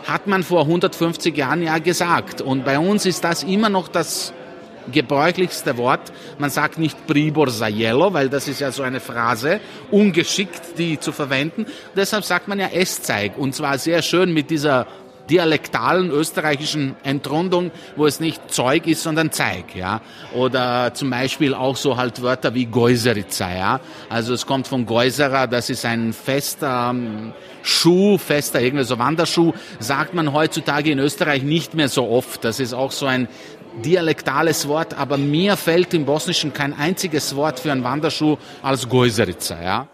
hat 0.07 0.25
man 0.27 0.43
vor 0.43 0.61
150 0.61 1.35
Jahren 1.35 1.61
ja 1.61 1.77
gesagt. 1.79 2.41
Und 2.41 2.65
bei 2.65 2.79
uns 2.79 3.05
ist 3.05 3.23
das 3.23 3.43
immer 3.43 3.69
noch 3.69 3.87
das 3.87 4.33
gebräuchlichste 4.91 5.77
Wort. 5.77 6.13
Man 6.37 6.49
sagt 6.49 6.77
nicht 6.79 7.07
Pribor 7.07 7.49
Sajelo, 7.49 8.13
weil 8.13 8.29
das 8.29 8.47
ist 8.47 8.61
ja 8.61 8.71
so 8.71 8.83
eine 8.83 9.01
Phrase, 9.01 9.59
ungeschickt, 9.91 10.77
die 10.77 10.99
zu 10.99 11.11
verwenden. 11.11 11.65
Deshalb 11.95 12.23
sagt 12.23 12.47
man 12.47 12.59
ja 12.59 12.67
Esszeig. 12.67 13.37
Und 13.37 13.53
zwar 13.53 13.77
sehr 13.77 14.01
schön 14.01 14.33
mit 14.33 14.49
dieser 14.49 14.87
dialektalen 15.29 16.09
österreichischen 16.09 16.95
Entrundung, 17.03 17.71
wo 17.95 18.05
es 18.05 18.19
nicht 18.19 18.51
Zeug 18.51 18.87
ist, 18.87 19.03
sondern 19.03 19.31
Zeig, 19.31 19.75
ja. 19.75 20.01
Oder 20.33 20.93
zum 20.93 21.09
Beispiel 21.09 21.53
auch 21.53 21.75
so 21.75 21.97
halt 21.97 22.21
Wörter 22.21 22.53
wie 22.53 22.65
Geuserica, 22.65 23.53
ja. 23.55 23.79
Also 24.09 24.33
es 24.33 24.45
kommt 24.45 24.67
von 24.67 24.85
Geusera, 24.85 25.47
das 25.47 25.69
ist 25.69 25.85
ein 25.85 26.13
fester 26.13 26.89
ähm, 26.91 27.33
Schuh, 27.63 28.17
fester 28.17 28.61
irgendwie 28.61 28.85
so 28.85 28.97
Wanderschuh, 28.97 29.53
sagt 29.79 30.13
man 30.13 30.33
heutzutage 30.33 30.91
in 30.91 30.99
Österreich 30.99 31.43
nicht 31.43 31.73
mehr 31.73 31.89
so 31.89 32.07
oft. 32.07 32.43
Das 32.43 32.59
ist 32.59 32.73
auch 32.73 32.91
so 32.91 33.05
ein 33.05 33.27
dialektales 33.83 34.67
Wort, 34.67 34.97
aber 34.97 35.17
mir 35.17 35.55
fällt 35.57 35.93
im 35.93 36.05
Bosnischen 36.05 36.53
kein 36.53 36.73
einziges 36.77 37.35
Wort 37.35 37.59
für 37.59 37.71
einen 37.71 37.83
Wanderschuh 37.83 38.37
als 38.61 38.87
Geuserica, 38.89 39.61
ja. 39.61 39.87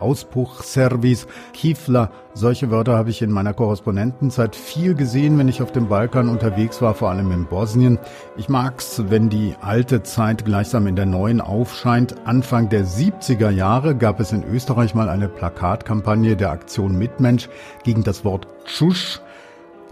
Auspuchservice, 0.00 1.26
Kifler, 1.52 2.10
solche 2.34 2.70
Wörter 2.70 2.96
habe 2.96 3.10
ich 3.10 3.22
in 3.22 3.30
meiner 3.30 3.54
Korrespondentenzeit 3.54 4.56
viel 4.56 4.94
gesehen, 4.94 5.38
wenn 5.38 5.48
ich 5.48 5.62
auf 5.62 5.72
dem 5.72 5.88
Balkan 5.88 6.28
unterwegs 6.28 6.82
war, 6.82 6.94
vor 6.94 7.10
allem 7.10 7.30
in 7.30 7.46
Bosnien. 7.46 7.98
Ich 8.36 8.48
mag's, 8.48 9.02
wenn 9.08 9.28
die 9.28 9.54
alte 9.60 10.02
Zeit 10.02 10.44
gleichsam 10.44 10.86
in 10.86 10.96
der 10.96 11.06
neuen 11.06 11.40
aufscheint. 11.40 12.16
Anfang 12.26 12.68
der 12.68 12.84
70er 12.84 13.50
Jahre 13.50 13.94
gab 13.94 14.20
es 14.20 14.32
in 14.32 14.44
Österreich 14.44 14.94
mal 14.94 15.08
eine 15.08 15.28
Plakatkampagne 15.28 16.36
der 16.36 16.50
Aktion 16.50 16.98
Mitmensch 16.98 17.48
gegen 17.84 18.02
das 18.02 18.24
Wort 18.24 18.48
Tschusch. 18.64 19.20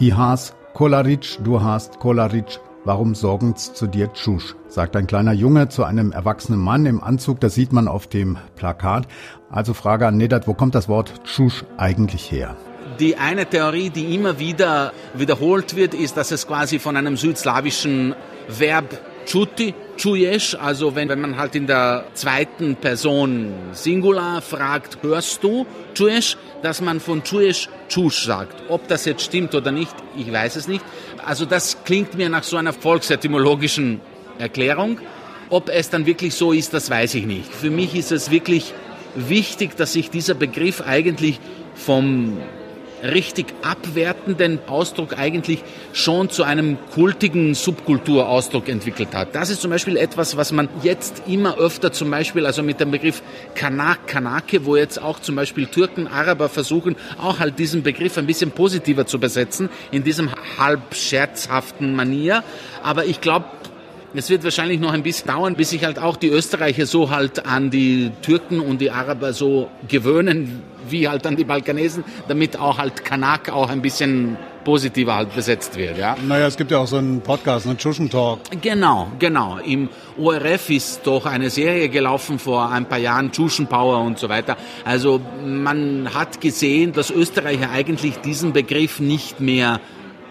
I 0.00 0.12
has 0.12 0.54
Kolaric, 0.74 1.38
du 1.44 1.62
hast 1.62 2.00
Kolaric, 2.00 2.58
Warum 2.84 3.14
sorgen's 3.14 3.72
zu 3.74 3.86
dir, 3.86 4.12
Tschusch? 4.12 4.56
sagt 4.66 4.96
ein 4.96 5.06
kleiner 5.06 5.32
Junge 5.32 5.68
zu 5.68 5.84
einem 5.84 6.10
erwachsenen 6.10 6.58
Mann 6.58 6.84
im 6.84 7.00
Anzug. 7.00 7.38
Das 7.38 7.54
sieht 7.54 7.72
man 7.72 7.86
auf 7.86 8.08
dem 8.08 8.38
Plakat. 8.56 9.06
Also 9.50 9.72
Frage 9.72 10.08
an 10.08 10.16
Nedat, 10.16 10.48
wo 10.48 10.54
kommt 10.54 10.74
das 10.74 10.88
Wort 10.88 11.22
Tschusch 11.22 11.64
eigentlich 11.76 12.32
her? 12.32 12.56
Die 12.98 13.16
eine 13.16 13.46
Theorie, 13.46 13.90
die 13.90 14.12
immer 14.16 14.40
wieder 14.40 14.92
wiederholt 15.14 15.76
wird, 15.76 15.94
ist, 15.94 16.16
dass 16.16 16.32
es 16.32 16.48
quasi 16.48 16.80
von 16.80 16.96
einem 16.96 17.16
südslawischen 17.16 18.16
Verb 18.48 18.98
Chuti, 19.26 19.74
Chujesz, 19.96 20.54
also 20.54 20.94
wenn, 20.94 21.08
wenn 21.08 21.20
man 21.20 21.36
halt 21.36 21.54
in 21.54 21.66
der 21.66 22.04
zweiten 22.14 22.76
Person 22.76 23.52
Singular 23.72 24.42
fragt, 24.42 24.98
hörst 25.02 25.42
du 25.44 25.66
Chujesz, 25.94 26.36
dass 26.62 26.80
man 26.80 27.00
von 27.00 27.22
Chujesz 27.22 27.68
Tschusch 27.88 28.24
sagt. 28.24 28.62
Ob 28.68 28.88
das 28.88 29.04
jetzt 29.04 29.22
stimmt 29.22 29.54
oder 29.54 29.70
nicht, 29.70 29.94
ich 30.16 30.32
weiß 30.32 30.56
es 30.56 30.68
nicht. 30.68 30.84
Also 31.24 31.44
das 31.44 31.84
klingt 31.84 32.14
mir 32.16 32.28
nach 32.28 32.42
so 32.42 32.56
einer 32.56 32.72
volksetymologischen 32.72 34.00
Erklärung. 34.38 34.98
Ob 35.50 35.68
es 35.68 35.90
dann 35.90 36.06
wirklich 36.06 36.34
so 36.34 36.52
ist, 36.52 36.72
das 36.74 36.90
weiß 36.90 37.14
ich 37.14 37.26
nicht. 37.26 37.52
Für 37.52 37.70
mich 37.70 37.94
ist 37.94 38.10
es 38.10 38.30
wirklich 38.30 38.72
wichtig, 39.14 39.76
dass 39.76 39.92
sich 39.92 40.10
dieser 40.10 40.34
Begriff 40.34 40.80
eigentlich 40.80 41.38
vom 41.74 42.38
richtig 43.02 43.46
abwertenden 43.62 44.60
Ausdruck 44.66 45.18
eigentlich 45.18 45.62
schon 45.92 46.30
zu 46.30 46.44
einem 46.44 46.78
kultigen 46.92 47.54
Subkulturausdruck 47.54 48.68
entwickelt 48.68 49.14
hat. 49.14 49.34
Das 49.34 49.50
ist 49.50 49.60
zum 49.60 49.70
Beispiel 49.70 49.96
etwas, 49.96 50.36
was 50.36 50.52
man 50.52 50.68
jetzt 50.82 51.22
immer 51.26 51.58
öfter 51.58 51.92
zum 51.92 52.10
Beispiel, 52.10 52.46
also 52.46 52.62
mit 52.62 52.80
dem 52.80 52.90
Begriff 52.90 53.22
Kanak, 53.54 54.06
Kanake, 54.06 54.64
wo 54.64 54.76
jetzt 54.76 55.02
auch 55.02 55.20
zum 55.20 55.36
Beispiel 55.36 55.66
Türken, 55.66 56.06
Araber 56.06 56.48
versuchen, 56.48 56.96
auch 57.20 57.40
halt 57.40 57.58
diesen 57.58 57.82
Begriff 57.82 58.18
ein 58.18 58.26
bisschen 58.26 58.50
positiver 58.52 59.06
zu 59.06 59.18
besetzen, 59.18 59.68
in 59.90 60.04
diesem 60.04 60.30
halb 60.58 60.94
scherzhaften 60.94 61.94
Manier. 61.96 62.44
Aber 62.82 63.04
ich 63.04 63.20
glaube, 63.20 63.46
es 64.14 64.28
wird 64.28 64.44
wahrscheinlich 64.44 64.78
noch 64.78 64.92
ein 64.92 65.02
bisschen 65.02 65.28
dauern, 65.28 65.54
bis 65.54 65.70
sich 65.70 65.84
halt 65.84 65.98
auch 65.98 66.16
die 66.16 66.28
Österreicher 66.28 66.86
so 66.86 67.10
halt 67.10 67.46
an 67.46 67.70
die 67.70 68.10
Türken 68.20 68.60
und 68.60 68.80
die 68.80 68.90
Araber 68.90 69.32
so 69.32 69.70
gewöhnen, 69.88 70.62
wie 70.92 71.08
halt 71.08 71.26
an 71.26 71.36
die 71.36 71.44
Balkanesen, 71.44 72.04
damit 72.28 72.58
auch 72.58 72.78
halt 72.78 73.04
Kanak 73.04 73.50
auch 73.50 73.70
ein 73.70 73.82
bisschen 73.82 74.36
positiver 74.64 75.16
halt 75.16 75.34
besetzt 75.34 75.76
wird, 75.76 75.98
ja. 75.98 76.16
Naja, 76.26 76.46
es 76.46 76.56
gibt 76.56 76.70
ja 76.70 76.78
auch 76.78 76.86
so 76.86 76.96
einen 76.96 77.20
Podcast, 77.20 77.66
einen 77.66 77.78
Tschuschen 77.78 78.08
Talk. 78.10 78.40
Genau, 78.60 79.10
genau. 79.18 79.58
Im 79.58 79.88
ORF 80.16 80.70
ist 80.70 81.00
doch 81.04 81.26
eine 81.26 81.50
Serie 81.50 81.88
gelaufen 81.88 82.38
vor 82.38 82.70
ein 82.70 82.86
paar 82.86 82.98
Jahren, 82.98 83.32
Tschuschen 83.32 83.66
Power 83.66 84.00
und 84.00 84.18
so 84.18 84.28
weiter. 84.28 84.56
Also 84.84 85.20
man 85.44 86.14
hat 86.14 86.40
gesehen, 86.40 86.92
dass 86.92 87.10
Österreicher 87.10 87.70
eigentlich 87.70 88.18
diesen 88.20 88.52
Begriff 88.52 89.00
nicht 89.00 89.40
mehr 89.40 89.80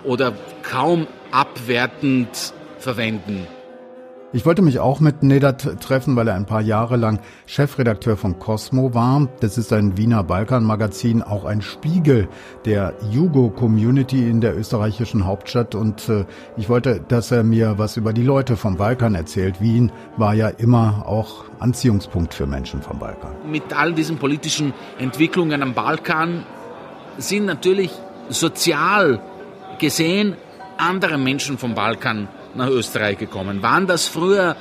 oder 0.03 0.33
kaum 0.63 1.07
abwertend 1.31 2.53
verwenden. 2.79 3.47
Ich 4.33 4.45
wollte 4.45 4.61
mich 4.61 4.79
auch 4.79 5.01
mit 5.01 5.23
Nedat 5.23 5.81
treffen, 5.81 6.15
weil 6.15 6.29
er 6.29 6.35
ein 6.35 6.45
paar 6.45 6.61
Jahre 6.61 6.95
lang 6.95 7.19
Chefredakteur 7.47 8.15
von 8.15 8.39
Cosmo 8.39 8.93
war. 8.93 9.27
Das 9.41 9.57
ist 9.57 9.73
ein 9.73 9.97
Wiener 9.97 10.23
Balkan-Magazin, 10.23 11.21
auch 11.21 11.43
ein 11.43 11.61
Spiegel 11.61 12.29
der 12.63 12.93
Jugo-Community 13.11 14.29
in 14.29 14.39
der 14.39 14.57
österreichischen 14.57 15.25
Hauptstadt. 15.25 15.75
Und 15.75 16.07
äh, 16.07 16.23
ich 16.55 16.69
wollte, 16.69 17.01
dass 17.05 17.31
er 17.31 17.43
mir 17.43 17.77
was 17.77 17.97
über 17.97 18.13
die 18.13 18.23
Leute 18.23 18.55
vom 18.55 18.77
Balkan 18.77 19.15
erzählt. 19.15 19.59
Wien 19.59 19.91
war 20.15 20.33
ja 20.33 20.47
immer 20.47 21.03
auch 21.05 21.43
Anziehungspunkt 21.59 22.33
für 22.33 22.47
Menschen 22.47 22.81
vom 22.81 22.99
Balkan. 22.99 23.31
Mit 23.51 23.77
all 23.77 23.91
diesen 23.91 24.17
politischen 24.17 24.73
Entwicklungen 24.97 25.61
am 25.61 25.73
Balkan 25.73 26.45
sind 27.17 27.47
natürlich 27.47 27.91
sozial 28.29 29.19
gesehen 29.77 30.37
andere 30.77 31.17
Menschen 31.17 31.57
vom 31.57 31.75
Balkan 31.75 32.29
nach 32.55 32.69
Österreich 32.69 33.17
gekommen? 33.17 33.61
Waren 33.61 33.87
das 33.87 34.07
früher 34.07 34.55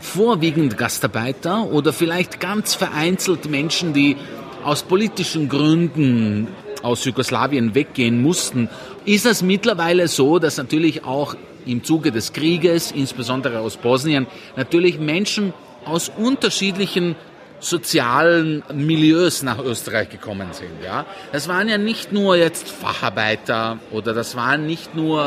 vorwiegend 0.00 0.76
Gastarbeiter 0.76 1.70
oder 1.70 1.92
vielleicht 1.92 2.40
ganz 2.40 2.74
vereinzelt 2.74 3.48
Menschen, 3.48 3.92
die 3.92 4.16
aus 4.64 4.82
politischen 4.82 5.48
Gründen 5.48 6.48
aus 6.82 7.04
Jugoslawien 7.04 7.74
weggehen 7.74 8.20
mussten? 8.22 8.68
Ist 9.04 9.26
es 9.26 9.42
mittlerweile 9.42 10.08
so, 10.08 10.38
dass 10.38 10.56
natürlich 10.56 11.04
auch 11.04 11.36
im 11.66 11.84
Zuge 11.84 12.10
des 12.10 12.32
Krieges, 12.32 12.90
insbesondere 12.90 13.60
aus 13.60 13.76
Bosnien, 13.76 14.26
natürlich 14.56 14.98
Menschen 14.98 15.54
aus 15.84 16.10
unterschiedlichen 16.16 17.16
sozialen 17.62 18.64
Milieus 18.74 19.42
nach 19.42 19.58
Österreich 19.58 20.08
gekommen 20.08 20.48
sind. 20.52 20.82
Ja, 20.84 21.06
das 21.32 21.48
waren 21.48 21.68
ja 21.68 21.78
nicht 21.78 22.12
nur 22.12 22.36
jetzt 22.36 22.68
Facharbeiter 22.68 23.78
oder 23.92 24.12
das 24.12 24.36
waren 24.36 24.66
nicht 24.66 24.94
nur 24.96 25.22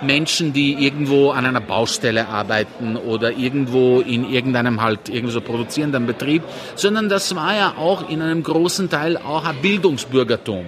äh, 0.00 0.04
Menschen, 0.04 0.52
die 0.52 0.74
irgendwo 0.84 1.30
an 1.32 1.44
einer 1.44 1.60
Baustelle 1.60 2.28
arbeiten 2.28 2.96
oder 2.96 3.32
irgendwo 3.32 4.00
in 4.00 4.30
irgendeinem 4.30 4.80
halt 4.80 5.08
irgendwie 5.08 5.32
so 5.32 5.40
produzierenden 5.40 6.06
Betrieb, 6.06 6.44
sondern 6.76 7.08
das 7.08 7.34
war 7.34 7.56
ja 7.56 7.74
auch 7.76 8.08
in 8.08 8.22
einem 8.22 8.44
großen 8.44 8.88
Teil 8.88 9.16
auch 9.16 9.44
ein 9.44 9.56
Bildungsbürgertum. 9.60 10.64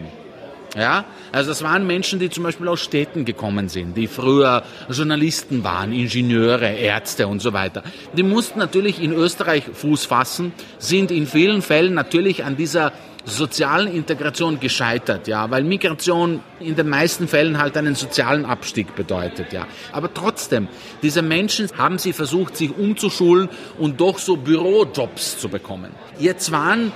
Ja, 0.77 1.05
also 1.33 1.51
das 1.51 1.63
waren 1.63 1.87
Menschen, 1.87 2.21
die 2.21 2.31
zum 2.31 2.45
Beispiel 2.45 2.69
aus 2.69 2.81
Städten 2.81 3.25
gekommen 3.25 3.69
sind, 3.69 3.97
die 3.97 4.07
früher 4.07 4.63
Journalisten 4.89 5.65
waren, 5.65 5.93
Ingenieure, 5.93 6.69
Ärzte 6.69 7.27
und 7.27 7.41
so 7.41 7.53
weiter. 7.53 7.83
Die 8.17 8.23
mussten 8.23 8.61
natürlich 8.61 9.03
in 9.03 9.13
Österreich 9.13 9.65
Fuß 9.73 10.05
fassen, 10.05 10.53
sind 10.79 11.11
in 11.11 11.27
vielen 11.27 11.63
Fällen 11.63 11.95
natürlich 11.95 12.45
an 12.45 12.57
dieser 12.57 12.93
sozialen 13.25 13.93
Integration 13.93 14.61
gescheitert, 14.61 15.29
ja, 15.29 15.51
weil 15.51 15.65
Migration 15.65 16.41
in 16.59 16.77
den 16.77 16.89
meisten 16.89 17.29
Fällen 17.29 17.59
halt 17.59 17.77
einen 17.77 17.95
sozialen 17.95 18.45
Abstieg 18.45 18.95
bedeutet, 18.95 19.53
ja. 19.53 19.67
Aber 19.93 20.13
trotzdem, 20.15 20.69
diese 21.03 21.21
Menschen 21.21 21.69
haben 21.77 21.99
sie 21.99 22.13
versucht, 22.13 22.57
sich 22.57 22.77
umzuschulen 22.77 23.49
und 23.79 24.01
doch 24.01 24.19
so 24.19 24.37
Bürojobs 24.37 25.39
zu 25.39 25.49
bekommen. 25.49 25.93
Jetzt 26.19 26.51
waren 26.53 26.93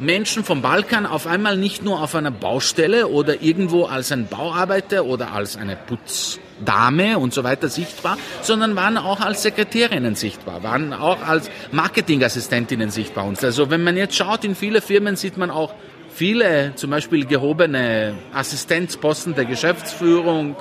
Menschen 0.00 0.44
vom 0.44 0.62
Balkan 0.62 1.06
auf 1.06 1.26
einmal 1.26 1.56
nicht 1.56 1.84
nur 1.84 2.02
auf 2.02 2.14
einer 2.14 2.30
Baustelle 2.30 3.08
oder 3.08 3.42
irgendwo 3.42 3.84
als 3.84 4.12
ein 4.12 4.26
Bauarbeiter 4.26 5.04
oder 5.04 5.32
als 5.32 5.56
eine 5.56 5.76
Putzdame 5.76 7.18
und 7.18 7.34
so 7.34 7.42
weiter 7.44 7.68
sichtbar, 7.68 8.16
sondern 8.42 8.76
waren 8.76 8.96
auch 8.96 9.20
als 9.20 9.42
Sekretärinnen 9.42 10.14
sichtbar, 10.14 10.62
waren 10.62 10.92
auch 10.92 11.26
als 11.26 11.50
Marketingassistentinnen 11.72 12.90
sichtbar. 12.90 13.26
Und 13.26 13.42
also 13.42 13.70
wenn 13.70 13.82
man 13.82 13.96
jetzt 13.96 14.14
schaut, 14.14 14.44
in 14.44 14.54
viele 14.54 14.80
Firmen 14.80 15.16
sieht 15.16 15.36
man 15.36 15.50
auch 15.50 15.74
viele 16.14 16.72
zum 16.76 16.90
Beispiel 16.90 17.26
gehobene 17.26 18.14
Assistenzposten 18.32 19.34
der 19.34 19.44
Geschäftsführung, 19.46 20.56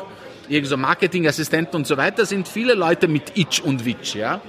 irgend 0.50 0.68
so 0.68 0.78
Marketingassistenten 0.78 1.76
und 1.76 1.88
so 1.88 1.98
weiter, 1.98 2.26
sind 2.26 2.48
viele 2.48 2.74
Leute 2.74 3.08
mit 3.08 3.38
Itch 3.38 3.62
und 3.62 3.86
Witch, 3.86 4.16
ja. 4.16 4.42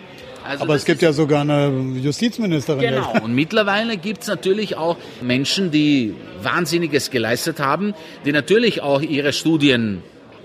Also 0.48 0.64
Aber 0.64 0.76
es 0.76 0.86
gibt 0.86 1.02
ja 1.02 1.12
sogar 1.12 1.42
eine 1.42 1.68
Justizministerin. 2.00 2.80
Genau. 2.80 3.12
Und 3.22 3.34
mittlerweile 3.34 3.98
gibt 3.98 4.22
es 4.22 4.28
natürlich 4.28 4.76
auch 4.76 4.96
Menschen, 5.20 5.70
die 5.70 6.14
Wahnsinniges 6.42 7.10
geleistet 7.10 7.60
haben, 7.60 7.92
die 8.24 8.32
natürlich 8.32 8.80
auch 8.80 9.02
ihre 9.02 9.34
Studien, 9.34 10.02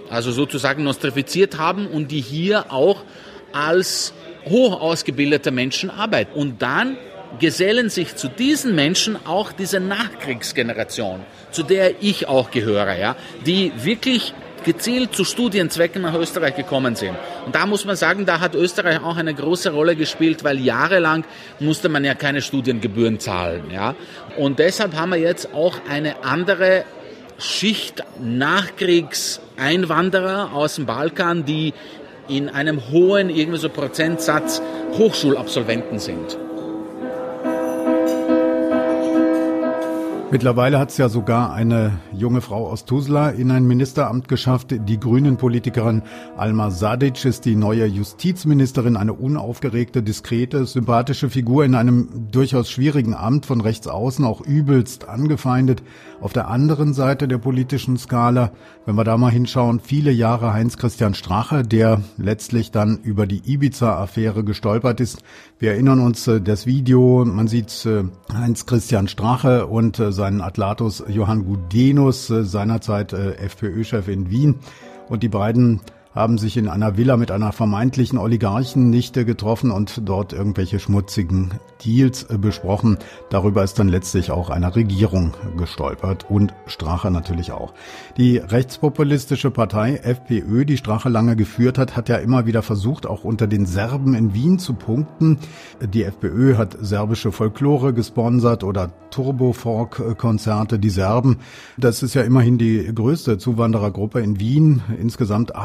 also 0.09 0.33
sozusagen 0.33 0.83
nostrifiziert 0.83 1.57
haben 1.57 1.87
und 1.87 2.11
die 2.11 2.19
hier 2.19 2.73
auch 2.73 3.05
als 3.53 4.13
hoch 4.49 4.81
ausgebildete 4.81 5.51
Menschen 5.51 5.89
arbeiten. 5.89 6.33
Und 6.37 6.61
dann 6.61 6.97
gesellen 7.39 7.89
sich 7.89 8.17
zu 8.17 8.27
diesen 8.27 8.75
Menschen 8.75 9.17
auch 9.25 9.53
diese 9.53 9.79
Nachkriegsgeneration, 9.79 11.21
zu 11.51 11.63
der 11.63 12.03
ich 12.03 12.27
auch 12.27 12.51
gehöre, 12.51 12.97
ja, 12.97 13.15
die 13.45 13.71
wirklich 13.77 14.33
gezielt 14.63 15.15
zu 15.15 15.23
Studienzwecken 15.23 16.01
nach 16.01 16.15
Österreich 16.15 16.55
gekommen 16.55 16.95
sind. 16.95 17.15
Und 17.45 17.53
da 17.55 17.65
muss 17.65 17.85
man 17.85 17.95
sagen, 17.95 18.25
da 18.25 18.39
hat 18.39 18.53
Österreich 18.55 19.03
auch 19.03 19.17
eine 19.17 19.33
große 19.33 19.71
Rolle 19.71 19.95
gespielt, 19.95 20.43
weil 20.43 20.59
jahrelang 20.59 21.23
musste 21.59 21.89
man 21.89 22.03
ja 22.03 22.13
keine 22.15 22.41
Studiengebühren 22.41 23.19
zahlen. 23.19 23.71
Ja? 23.71 23.95
Und 24.37 24.59
deshalb 24.59 24.95
haben 24.95 25.11
wir 25.11 25.17
jetzt 25.17 25.53
auch 25.53 25.75
eine 25.89 26.23
andere 26.23 26.83
Schicht 27.37 28.03
Nachkriegseinwanderer 28.19 30.53
aus 30.53 30.75
dem 30.75 30.85
Balkan, 30.85 31.45
die 31.45 31.73
in 32.27 32.49
einem 32.49 32.91
hohen 32.91 33.29
irgendwie 33.29 33.59
so 33.59 33.69
Prozentsatz 33.69 34.61
Hochschulabsolventen 34.97 35.99
sind. 35.99 36.37
Mittlerweile 40.33 40.79
hat 40.79 40.89
es 40.89 40.97
ja 40.97 41.09
sogar 41.09 41.53
eine 41.53 41.99
junge 42.11 42.41
Frau 42.41 42.67
aus 42.67 42.85
Tuzla 42.85 43.29
in 43.29 43.51
ein 43.51 43.67
Ministeramt 43.67 44.27
geschafft. 44.27 44.73
Die 44.75 44.99
Grünen-Politikerin 44.99 46.01
Alma 46.35 46.71
Sadic 46.71 47.23
ist 47.23 47.45
die 47.45 47.55
neue 47.55 47.85
Justizministerin, 47.85 48.97
eine 48.97 49.13
unaufgeregte, 49.13 50.01
diskrete, 50.01 50.65
sympathische 50.65 51.29
Figur 51.29 51.65
in 51.65 51.75
einem 51.75 52.29
durchaus 52.31 52.71
schwierigen 52.71 53.13
Amt 53.13 53.45
von 53.45 53.61
rechts 53.61 53.87
außen, 53.87 54.25
auch 54.25 54.41
übelst 54.41 55.07
angefeindet. 55.07 55.83
Auf 56.19 56.33
der 56.33 56.47
anderen 56.47 56.95
Seite 56.95 57.27
der 57.27 57.37
politischen 57.37 57.97
Skala, 57.97 58.53
wenn 58.87 58.95
wir 58.95 59.03
da 59.03 59.17
mal 59.17 59.29
hinschauen, 59.29 59.81
viele 59.81 60.09
Jahre 60.09 60.51
Heinz-Christian 60.51 61.13
Strache, 61.13 61.61
der 61.61 62.01
letztlich 62.17 62.71
dann 62.71 62.97
über 63.03 63.27
die 63.27 63.43
Ibiza-Affäre 63.45 64.43
gestolpert 64.43 64.99
ist. 64.99 65.21
Wir 65.59 65.73
erinnern 65.73 65.99
uns 65.99 66.27
äh, 66.27 66.41
das 66.41 66.65
Video, 66.65 67.23
man 67.23 67.47
sieht 67.47 67.85
äh, 67.85 68.03
Heinz-Christian 68.33 69.07
Strache 69.07 69.67
und 69.67 69.99
äh, 69.99 70.11
seinen 70.23 70.39
Atlatus 70.39 71.03
Johann 71.09 71.43
Gudenus, 71.43 72.29
äh, 72.29 72.45
seinerzeit 72.45 73.11
äh, 73.11 73.33
FPÖ-Chef 73.33 74.07
in 74.07 74.29
Wien. 74.29 74.55
Und 75.09 75.21
die 75.21 75.27
beiden 75.27 75.81
haben 76.15 76.37
sich 76.37 76.57
in 76.57 76.67
einer 76.67 76.97
Villa 76.97 77.17
mit 77.17 77.31
einer 77.31 77.51
vermeintlichen 77.51 78.17
Oligarchennichte 78.17 79.25
getroffen 79.25 79.71
und 79.71 80.01
dort 80.07 80.33
irgendwelche 80.33 80.79
schmutzigen 80.79 81.51
Deals 81.83 82.23
äh, 82.23 82.37
besprochen. 82.37 82.97
Darüber 83.29 83.63
ist 83.63 83.79
dann 83.79 83.87
letztlich 83.87 84.31
auch 84.31 84.49
eine 84.49 84.75
Regierung 84.75 85.33
gestolpert 85.57 86.29
und 86.29 86.53
Strache 86.67 87.09
natürlich 87.09 87.51
auch. 87.51 87.73
Die 88.17 88.37
rechtspopulistische 88.37 89.51
Partei 89.51 89.95
FPÖ, 89.95 90.65
die 90.65 90.77
Strache 90.77 91.09
lange 91.09 91.35
geführt 91.35 91.77
hat, 91.77 91.95
hat 91.95 92.09
ja 92.09 92.17
immer 92.17 92.45
wieder 92.45 92.61
versucht, 92.61 93.05
auch 93.05 93.23
unter 93.23 93.47
den 93.47 93.65
Serben 93.65 94.13
in 94.13 94.33
Wien 94.33 94.59
zu 94.59 94.73
punkten. 94.73 95.39
Die 95.81 96.03
FPÖ 96.03 96.57
hat 96.57 96.77
serbische 96.79 97.31
Folklore 97.31 97.93
gesponsert 97.93 98.63
oder 98.63 98.91
Turbo-Folk-Konzerte. 99.09 100.79
Die 100.79 100.89
Serben, 100.89 101.37
das 101.77 102.03
ist 102.03 102.13
ja 102.13 102.23
immerhin 102.23 102.57
die 102.57 102.91
größte 102.93 103.37
Zuwanderergruppe 103.37 104.19
in 104.19 104.39
Wien, 104.39 104.81
insgesamt 104.99 105.55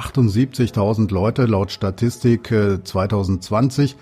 78.000 0.46 1.12
Leute 1.12 1.46
laut 1.46 1.72
Statistik 1.72 2.48
2020 2.84 3.92
äh, 3.92 3.96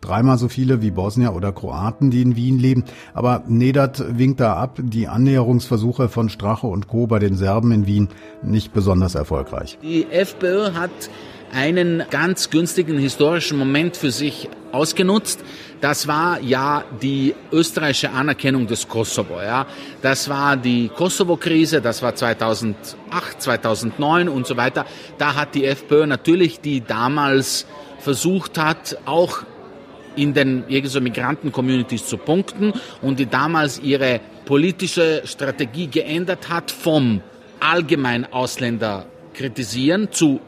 dreimal 0.00 0.38
so 0.38 0.48
viele 0.48 0.82
wie 0.82 0.90
Bosnier 0.90 1.34
oder 1.34 1.52
Kroaten, 1.52 2.10
die 2.10 2.22
in 2.22 2.36
Wien 2.36 2.58
leben. 2.58 2.84
Aber 3.14 3.42
Nedat 3.46 4.02
winkt 4.18 4.40
da 4.40 4.54
ab, 4.54 4.78
die 4.82 5.08
Annäherungsversuche 5.08 6.08
von 6.08 6.28
Strache 6.28 6.66
und 6.66 6.88
Co. 6.88 7.06
bei 7.06 7.18
den 7.18 7.36
Serben 7.36 7.72
in 7.72 7.86
Wien 7.86 8.08
nicht 8.42 8.72
besonders 8.72 9.14
erfolgreich. 9.14 9.78
Die 9.82 10.06
FPÖ 10.10 10.72
hat 10.72 10.90
einen 11.52 12.04
ganz 12.10 12.50
günstigen 12.50 12.98
historischen 12.98 13.58
Moment 13.58 13.96
für 13.96 14.10
sich 14.10 14.48
ausgenutzt. 14.72 15.40
Das 15.80 16.06
war 16.06 16.40
ja 16.40 16.84
die 17.00 17.34
österreichische 17.52 18.10
Anerkennung 18.10 18.66
des 18.66 18.86
Kosovo. 18.86 19.40
Ja. 19.40 19.66
Das 20.02 20.28
war 20.28 20.56
die 20.56 20.88
Kosovo-Krise, 20.88 21.80
das 21.80 22.02
war 22.02 22.14
2008, 22.14 23.40
2009 23.40 24.28
und 24.28 24.46
so 24.46 24.56
weiter. 24.56 24.84
Da 25.18 25.34
hat 25.34 25.54
die 25.54 25.64
FPÖ 25.64 26.06
natürlich, 26.06 26.60
die 26.60 26.82
damals 26.82 27.66
versucht 27.98 28.58
hat, 28.58 28.98
auch 29.06 29.42
in 30.16 30.34
den 30.34 30.64
so 30.84 31.00
Migranten-Communities 31.00 32.06
zu 32.06 32.18
punkten 32.18 32.72
und 33.00 33.18
die 33.18 33.26
damals 33.26 33.78
ihre 33.78 34.20
politische 34.44 35.22
Strategie 35.24 35.86
geändert 35.86 36.48
hat 36.48 36.70
vom 36.70 37.22
allgemein 37.60 38.30
Ausländer 38.32 39.06
kritisieren 39.34 40.08
zu 40.10 40.40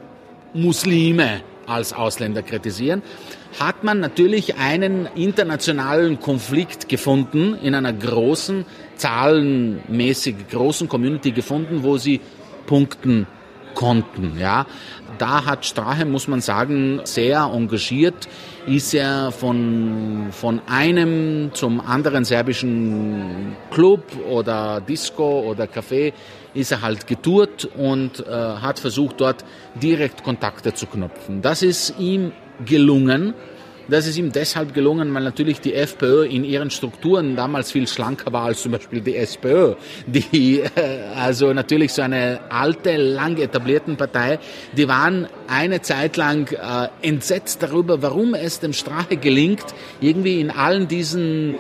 Muslime 0.55 1.43
als 1.67 1.93
Ausländer 1.93 2.43
kritisieren, 2.43 3.03
hat 3.59 3.85
man 3.85 4.01
natürlich 4.01 4.57
einen 4.57 5.07
internationalen 5.15 6.21
Konflikt 6.21 6.89
gefunden 6.89 7.57
in 7.63 7.75
einer 7.75 7.93
großen, 7.93 8.65
zahlenmäßig 8.97 10.49
großen 10.51 10.89
Community 10.89 11.33
gefunden, 11.33 11.83
wo 11.83 11.99
sie 11.99 12.21
punkten 12.67 13.27
konnten. 13.75 14.39
Ja, 14.39 14.67
da 15.19 15.45
hat 15.45 15.65
Strache, 15.65 16.05
muss 16.05 16.29
man 16.29 16.41
sagen, 16.41 17.01
sehr 17.05 17.51
engagiert, 17.53 18.29
ist 18.67 18.95
er 18.95 19.33
von, 19.33 20.29
von 20.31 20.61
einem 20.67 21.51
zum 21.53 21.81
anderen 21.81 22.25
serbischen 22.25 23.57
Club 23.71 24.05
oder 24.29 24.81
Disco 24.81 25.41
oder 25.41 25.65
Café 25.65 26.13
ist 26.55 26.71
er 26.71 26.83
halt 26.83 27.07
getourt 27.07 27.65
und 27.77 28.21
äh, 28.21 28.31
hat 28.31 28.79
versucht, 28.79 29.21
dort 29.21 29.45
direkt 29.75 30.23
Kontakte 30.23 30.75
zu 30.75 30.87
knüpfen. 30.87 31.41
Das 31.41 31.63
ist 31.63 31.95
ihm 31.99 32.33
gelungen. 32.65 33.35
Das 33.89 34.07
ist 34.07 34.17
ihm 34.17 34.31
deshalb 34.31 34.75
gelungen, 34.75 35.13
weil 35.13 35.25
natürlich 35.25 35.61
die 35.61 35.75
FPÖ 35.75 36.25
in 36.25 36.45
ihren 36.45 36.71
Strukturen 36.71 37.35
damals 37.35 37.73
viel 37.73 37.89
schlanker 37.89 38.33
war 38.33 38.45
als 38.45 38.63
zum 38.63 38.73
Beispiel 38.73 39.01
die 39.01 39.17
SPÖ, 39.17 39.75
die 40.07 40.61
äh, 40.61 40.69
also 41.17 41.53
natürlich 41.53 41.93
so 41.93 42.03
eine 42.03 42.41
alte, 42.49 42.97
lang 42.97 43.39
etablierten 43.39 43.97
Partei, 43.97 44.39
die 44.77 44.87
waren 44.87 45.27
eine 45.49 45.83
Zeit 45.83 46.17
lang 46.17 46.51
äh, 46.53 46.89
entsetzt 47.07 47.63
darüber, 47.63 48.03
warum 48.03 48.35
es 48.35 48.61
dem 48.61 48.73
Strache 48.73 49.17
gelingt, 49.17 49.67
irgendwie 50.01 50.41
in 50.41 50.51
allen 50.51 50.87
diesen 50.87 51.57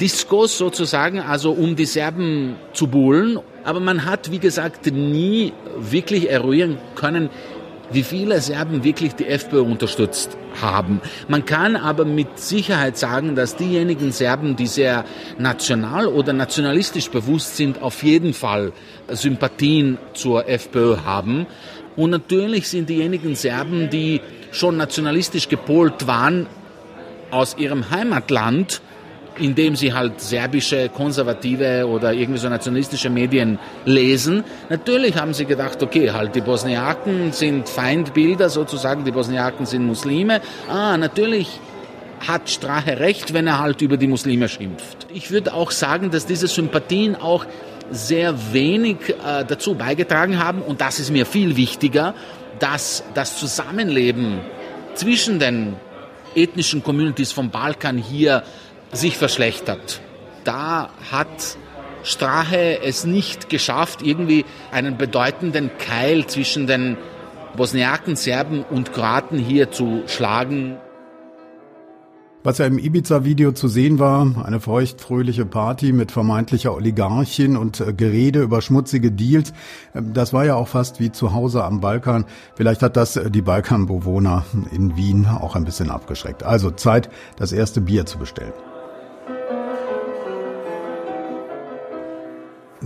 Diskos 0.00 0.58
sozusagen, 0.58 1.20
also 1.20 1.52
um 1.52 1.76
die 1.76 1.84
Serben 1.84 2.56
zu 2.72 2.88
buhlen. 2.88 3.38
Aber 3.64 3.80
man 3.80 4.04
hat, 4.04 4.30
wie 4.30 4.38
gesagt, 4.38 4.86
nie 4.86 5.52
wirklich 5.78 6.30
eruieren 6.30 6.78
können, 6.94 7.30
wie 7.92 8.02
viele 8.02 8.40
Serben 8.40 8.84
wirklich 8.84 9.14
die 9.14 9.26
FPÖ 9.26 9.60
unterstützt 9.60 10.36
haben. 10.60 11.00
Man 11.28 11.44
kann 11.44 11.76
aber 11.76 12.04
mit 12.04 12.38
Sicherheit 12.38 12.96
sagen, 12.96 13.34
dass 13.34 13.56
diejenigen 13.56 14.12
Serben, 14.12 14.56
die 14.56 14.66
sehr 14.66 15.04
national 15.38 16.06
oder 16.06 16.32
nationalistisch 16.32 17.10
bewusst 17.10 17.56
sind, 17.56 17.82
auf 17.82 18.02
jeden 18.02 18.34
Fall 18.34 18.72
Sympathien 19.08 19.98
zur 20.14 20.48
FPÖ 20.48 20.98
haben. 21.04 21.46
Und 21.96 22.10
natürlich 22.10 22.68
sind 22.68 22.88
diejenigen 22.88 23.34
Serben, 23.34 23.90
die 23.90 24.20
schon 24.50 24.76
nationalistisch 24.76 25.48
gepolt 25.48 26.06
waren, 26.06 26.46
aus 27.30 27.56
ihrem 27.58 27.90
Heimatland, 27.90 28.80
indem 29.38 29.76
sie 29.76 29.92
halt 29.92 30.20
serbische, 30.20 30.88
konservative 30.88 31.86
oder 31.88 32.12
irgendwie 32.12 32.38
so 32.38 32.48
nationalistische 32.48 33.10
Medien 33.10 33.58
lesen. 33.84 34.44
Natürlich 34.68 35.16
haben 35.16 35.34
sie 35.34 35.44
gedacht, 35.44 35.82
okay, 35.82 36.10
halt 36.10 36.34
die 36.34 36.40
Bosniaken 36.40 37.32
sind 37.32 37.68
Feindbilder 37.68 38.48
sozusagen, 38.48 39.04
die 39.04 39.12
Bosniaken 39.12 39.66
sind 39.66 39.86
Muslime. 39.86 40.40
Ah, 40.68 40.96
natürlich 40.96 41.60
hat 42.26 42.48
Strache 42.48 43.00
recht, 43.00 43.34
wenn 43.34 43.46
er 43.46 43.58
halt 43.58 43.82
über 43.82 43.96
die 43.96 44.06
Muslime 44.06 44.48
schimpft. 44.48 45.06
Ich 45.12 45.30
würde 45.30 45.52
auch 45.52 45.70
sagen, 45.70 46.10
dass 46.10 46.26
diese 46.26 46.46
Sympathien 46.46 47.16
auch 47.16 47.44
sehr 47.90 48.52
wenig 48.52 48.96
äh, 49.10 49.44
dazu 49.46 49.74
beigetragen 49.74 50.42
haben 50.42 50.62
und 50.62 50.80
das 50.80 51.00
ist 51.00 51.10
mir 51.10 51.26
viel 51.26 51.56
wichtiger, 51.56 52.14
dass 52.58 53.04
das 53.14 53.38
Zusammenleben 53.38 54.40
zwischen 54.94 55.38
den 55.38 55.76
ethnischen 56.34 56.82
Communities 56.82 57.32
vom 57.32 57.50
Balkan 57.50 57.98
hier 57.98 58.42
sich 58.96 59.18
verschlechtert. 59.18 60.00
Da 60.44 60.90
hat 61.10 61.56
Strache 62.02 62.82
es 62.82 63.04
nicht 63.04 63.48
geschafft, 63.48 64.02
irgendwie 64.02 64.44
einen 64.70 64.98
bedeutenden 64.98 65.70
Keil 65.78 66.26
zwischen 66.26 66.66
den 66.66 66.96
Bosniaken, 67.56 68.16
Serben 68.16 68.62
und 68.62 68.92
Kroaten 68.92 69.38
hier 69.38 69.70
zu 69.70 70.02
schlagen. 70.06 70.76
Was 72.42 72.58
ja 72.58 72.66
im 72.66 72.78
Ibiza-Video 72.78 73.52
zu 73.52 73.68
sehen 73.68 73.98
war, 73.98 74.44
eine 74.44 74.60
feuchtfröhliche 74.60 75.46
Party 75.46 75.92
mit 75.92 76.12
vermeintlicher 76.12 76.74
Oligarchin 76.74 77.56
und 77.56 77.80
äh, 77.80 77.94
Gerede 77.94 78.42
über 78.42 78.60
schmutzige 78.60 79.10
Deals, 79.10 79.54
ähm, 79.94 80.12
das 80.12 80.34
war 80.34 80.44
ja 80.44 80.54
auch 80.54 80.68
fast 80.68 81.00
wie 81.00 81.10
zu 81.10 81.32
Hause 81.32 81.64
am 81.64 81.80
Balkan. 81.80 82.26
Vielleicht 82.54 82.82
hat 82.82 82.98
das 82.98 83.16
äh, 83.16 83.30
die 83.30 83.40
Balkanbewohner 83.40 84.44
in 84.72 84.94
Wien 84.94 85.26
auch 85.26 85.56
ein 85.56 85.64
bisschen 85.64 85.90
abgeschreckt. 85.90 86.42
Also 86.42 86.70
Zeit, 86.70 87.08
das 87.38 87.52
erste 87.52 87.80
Bier 87.80 88.04
zu 88.04 88.18
bestellen. 88.18 88.52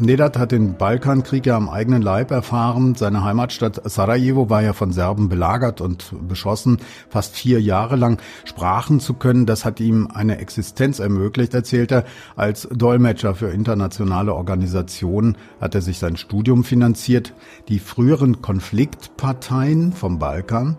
Nedat 0.00 0.38
hat 0.38 0.52
den 0.52 0.76
Balkankrieg 0.76 1.46
ja 1.46 1.56
am 1.56 1.68
eigenen 1.68 2.02
Leib 2.02 2.30
erfahren. 2.30 2.94
Seine 2.94 3.24
Heimatstadt 3.24 3.80
Sarajevo 3.84 4.48
war 4.48 4.62
ja 4.62 4.72
von 4.72 4.92
Serben 4.92 5.28
belagert 5.28 5.80
und 5.80 6.14
beschossen. 6.28 6.78
Fast 7.08 7.34
vier 7.34 7.60
Jahre 7.60 7.96
lang 7.96 8.20
sprachen 8.44 9.00
zu 9.00 9.14
können, 9.14 9.46
das 9.46 9.64
hat 9.64 9.80
ihm 9.80 10.08
eine 10.12 10.38
Existenz 10.38 10.98
ermöglicht, 10.98 11.54
erzählt 11.54 11.90
er. 11.90 12.04
Als 12.36 12.68
Dolmetscher 12.70 13.34
für 13.34 13.48
internationale 13.48 14.34
Organisationen 14.34 15.36
hat 15.60 15.74
er 15.74 15.82
sich 15.82 15.98
sein 15.98 16.16
Studium 16.16 16.64
finanziert. 16.64 17.34
Die 17.68 17.78
früheren 17.78 18.40
Konfliktparteien 18.40 19.92
vom 19.92 20.18
Balkan, 20.18 20.76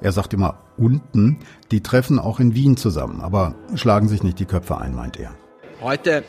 er 0.00 0.12
sagt 0.12 0.34
immer 0.34 0.58
unten, 0.76 1.38
die 1.70 1.82
treffen 1.82 2.18
auch 2.18 2.40
in 2.40 2.54
Wien 2.54 2.76
zusammen, 2.76 3.20
aber 3.20 3.54
schlagen 3.74 4.08
sich 4.08 4.22
nicht 4.22 4.38
die 4.38 4.46
Köpfe 4.46 4.78
ein, 4.78 4.94
meint 4.94 5.18
er. 5.18 5.30
Heute 5.80 6.24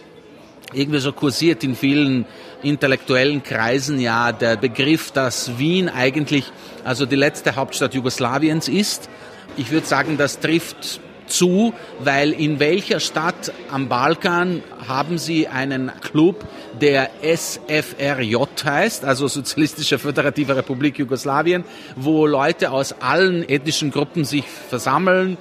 irgendwie 0.74 1.00
so 1.00 1.12
kursiert 1.12 1.64
in 1.64 1.76
vielen 1.76 2.26
intellektuellen 2.62 3.44
Kreisen 3.44 4.00
ja 4.00 4.32
der 4.32 4.58
Begriff, 4.58 5.12
dass 5.12 5.58
Wien 5.58 5.90
eigentlich 5.90 6.52
also 6.84 7.06
die 7.06 7.16
letzte 7.16 7.56
Hauptstadt 7.56 7.94
Jugoslawiens 7.94 8.68
ist. 8.68 9.10
Ich 9.58 9.72
würde 9.72 9.86
sagen, 9.86 10.18
das 10.18 10.40
trifft 10.40 11.00
zu, 11.28 11.74
weil 12.00 12.32
in 12.32 12.60
welcher 12.60 13.00
Stadt 13.00 13.52
am 13.72 13.88
Balkan 13.88 14.62
haben 14.88 15.18
Sie 15.18 15.48
einen 15.48 15.92
Club, 16.02 16.46
der 16.80 17.10
SFRJ 17.22 18.36
heißt, 18.66 19.06
also 19.06 19.28
Sozialistische 19.28 20.00
Föderative 20.00 20.56
Republik 20.56 21.00
Jugoslawien, 21.00 21.64
wo 21.96 22.26
Leute 22.26 22.72
aus 22.72 22.96
allen 23.02 23.48
ethnischen 23.48 23.92
Gruppen 23.92 24.26
sich 24.26 24.46
versammeln, 24.46 25.38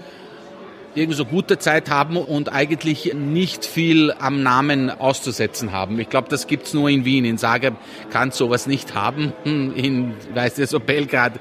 irgendwie 0.95 1.17
so 1.17 1.25
gute 1.25 1.59
Zeit 1.59 1.91
haben 1.91 2.17
und 2.17 2.53
eigentlich 2.53 3.15
nicht 3.15 3.65
viel 3.65 4.13
am 4.19 4.43
Namen 4.43 4.91
auszusetzen 4.91 5.73
haben. 5.73 5.99
Ich 5.99 6.11
glaube, 6.11 6.29
das 6.29 6.47
gibt's 6.47 6.75
nur 6.75 6.91
in 6.91 7.05
Wien. 7.05 7.25
In 7.25 7.39
Zagreb 7.39 7.75
kann 8.11 8.31
sowas 8.31 8.67
nicht 8.67 8.95
haben. 8.95 9.33
Hm, 9.45 9.75
in, 9.75 10.15
weiß 10.35 10.59
nicht, 10.59 10.71
so 10.71 10.79
Belgrad 10.79 11.33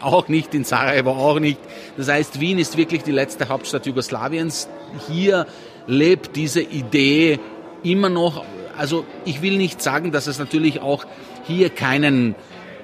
auch 0.00 0.28
nicht, 0.28 0.54
in 0.54 0.64
Sarajevo 0.64 1.12
auch 1.12 1.40
nicht. 1.40 1.58
Das 1.96 2.08
heißt, 2.08 2.40
Wien 2.40 2.58
ist 2.58 2.76
wirklich 2.76 3.02
die 3.04 3.12
letzte 3.12 3.48
Hauptstadt 3.48 3.86
Jugoslawiens. 3.86 4.68
Hier 5.08 5.46
lebt 5.86 6.36
diese 6.36 6.60
Idee 6.60 7.40
immer 7.82 8.10
noch. 8.10 8.44
Also 8.76 9.06
ich 9.24 9.40
will 9.40 9.56
nicht 9.56 9.80
sagen, 9.80 10.12
dass 10.12 10.26
es 10.26 10.38
natürlich 10.38 10.80
auch 10.80 11.06
hier 11.46 11.70
keinen 11.70 12.34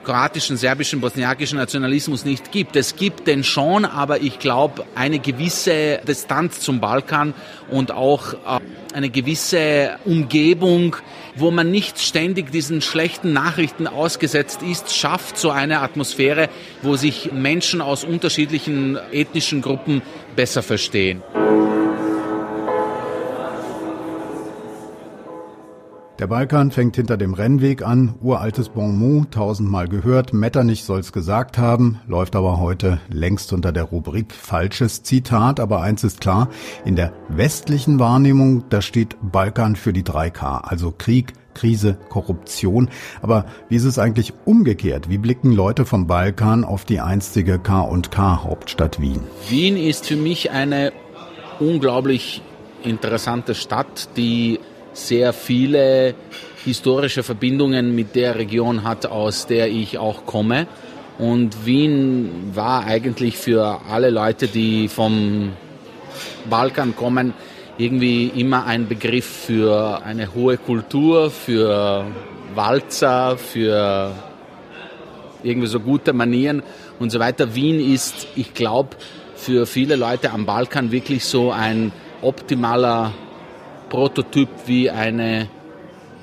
kroatischen, 0.04 0.56
serbischen, 0.56 1.00
bosniakischen 1.00 1.58
Nationalismus 1.58 2.24
nicht 2.24 2.52
gibt. 2.52 2.76
Es 2.76 2.96
gibt 2.96 3.26
den 3.26 3.42
schon, 3.42 3.84
aber 3.84 4.20
ich 4.20 4.38
glaube, 4.38 4.84
eine 4.94 5.18
gewisse 5.18 6.00
Distanz 6.06 6.60
zum 6.60 6.80
Balkan 6.80 7.34
und 7.70 7.90
auch 7.90 8.34
äh, 8.34 8.60
eine 8.94 9.10
gewisse 9.10 9.98
Umgebung, 10.04 10.96
wo 11.36 11.50
man 11.50 11.70
nicht 11.70 11.98
ständig 11.98 12.52
diesen 12.52 12.80
schlechten 12.80 13.32
Nachrichten 13.32 13.86
ausgesetzt 13.86 14.60
ist, 14.62 14.94
schafft 14.94 15.36
so 15.36 15.50
eine 15.50 15.80
Atmosphäre, 15.80 16.48
wo 16.82 16.96
sich 16.96 17.32
Menschen 17.32 17.80
aus 17.80 18.04
unterschiedlichen 18.04 18.98
ethnischen 19.10 19.62
Gruppen 19.62 20.02
besser 20.36 20.62
verstehen. 20.62 21.22
Der 26.24 26.28
Balkan 26.28 26.70
fängt 26.70 26.96
hinter 26.96 27.18
dem 27.18 27.34
Rennweg 27.34 27.86
an, 27.86 28.14
uraltes 28.22 28.70
Bonmot, 28.70 29.32
tausendmal 29.32 29.88
gehört, 29.88 30.32
Metternich 30.32 30.84
soll's 30.84 31.12
gesagt 31.12 31.58
haben, 31.58 32.00
läuft 32.06 32.34
aber 32.34 32.58
heute 32.58 32.98
längst 33.10 33.52
unter 33.52 33.72
der 33.72 33.82
Rubrik 33.82 34.32
falsches 34.32 35.02
Zitat, 35.02 35.60
aber 35.60 35.82
eins 35.82 36.02
ist 36.02 36.22
klar, 36.22 36.48
in 36.86 36.96
der 36.96 37.12
westlichen 37.28 37.98
Wahrnehmung, 37.98 38.64
da 38.70 38.80
steht 38.80 39.18
Balkan 39.20 39.76
für 39.76 39.92
die 39.92 40.02
3K, 40.02 40.62
also 40.62 40.94
Krieg, 40.96 41.34
Krise, 41.52 41.98
Korruption. 42.08 42.88
Aber 43.20 43.44
wie 43.68 43.76
ist 43.76 43.84
es 43.84 43.98
eigentlich 43.98 44.32
umgekehrt? 44.46 45.10
Wie 45.10 45.18
blicken 45.18 45.52
Leute 45.52 45.84
vom 45.84 46.06
Balkan 46.06 46.64
auf 46.64 46.86
die 46.86 47.00
einstige 47.00 47.58
K&K 47.58 48.44
Hauptstadt 48.44 48.98
Wien? 48.98 49.20
Wien 49.50 49.76
ist 49.76 50.06
für 50.06 50.16
mich 50.16 50.50
eine 50.52 50.94
unglaublich 51.60 52.40
interessante 52.82 53.54
Stadt, 53.54 54.08
die 54.16 54.58
sehr 54.94 55.32
viele 55.32 56.14
historische 56.64 57.22
Verbindungen 57.22 57.94
mit 57.94 58.14
der 58.14 58.36
Region 58.36 58.84
hat, 58.84 59.06
aus 59.06 59.46
der 59.46 59.68
ich 59.68 59.98
auch 59.98 60.24
komme. 60.24 60.66
Und 61.18 61.66
Wien 61.66 62.50
war 62.54 62.84
eigentlich 62.86 63.36
für 63.36 63.82
alle 63.88 64.10
Leute, 64.10 64.48
die 64.48 64.88
vom 64.88 65.52
Balkan 66.48 66.96
kommen, 66.96 67.34
irgendwie 67.76 68.26
immer 68.28 68.66
ein 68.66 68.88
Begriff 68.88 69.26
für 69.26 70.02
eine 70.04 70.34
hohe 70.34 70.56
Kultur, 70.56 71.30
für 71.30 72.06
Walzer, 72.54 73.36
für 73.36 74.12
irgendwie 75.42 75.66
so 75.68 75.80
gute 75.80 76.12
Manieren 76.12 76.62
und 76.98 77.10
so 77.10 77.18
weiter. 77.18 77.54
Wien 77.54 77.80
ist, 77.92 78.26
ich 78.36 78.54
glaube, 78.54 78.96
für 79.36 79.66
viele 79.66 79.96
Leute 79.96 80.30
am 80.30 80.46
Balkan 80.46 80.90
wirklich 80.90 81.24
so 81.24 81.50
ein 81.50 81.92
optimaler 82.22 83.12
Prototyp, 83.94 84.48
wie 84.66 84.90
eine 84.90 85.48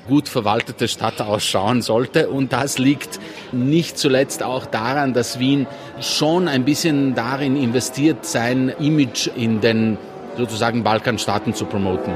gut 0.06 0.28
verwaltete 0.28 0.88
Stadt 0.88 1.22
ausschauen 1.22 1.80
sollte. 1.80 2.28
Und 2.28 2.52
das 2.52 2.76
liegt 2.76 3.18
nicht 3.50 3.96
zuletzt 3.96 4.42
auch 4.42 4.66
daran, 4.66 5.14
dass 5.14 5.38
Wien 5.38 5.66
schon 5.98 6.48
ein 6.48 6.66
bisschen 6.66 7.14
darin 7.14 7.56
investiert, 7.56 8.26
sein 8.26 8.68
Image 8.78 9.26
in 9.34 9.62
den 9.62 9.96
sozusagen 10.36 10.82
Balkanstaaten 10.82 11.54
zu 11.54 11.64
promoten. 11.64 12.12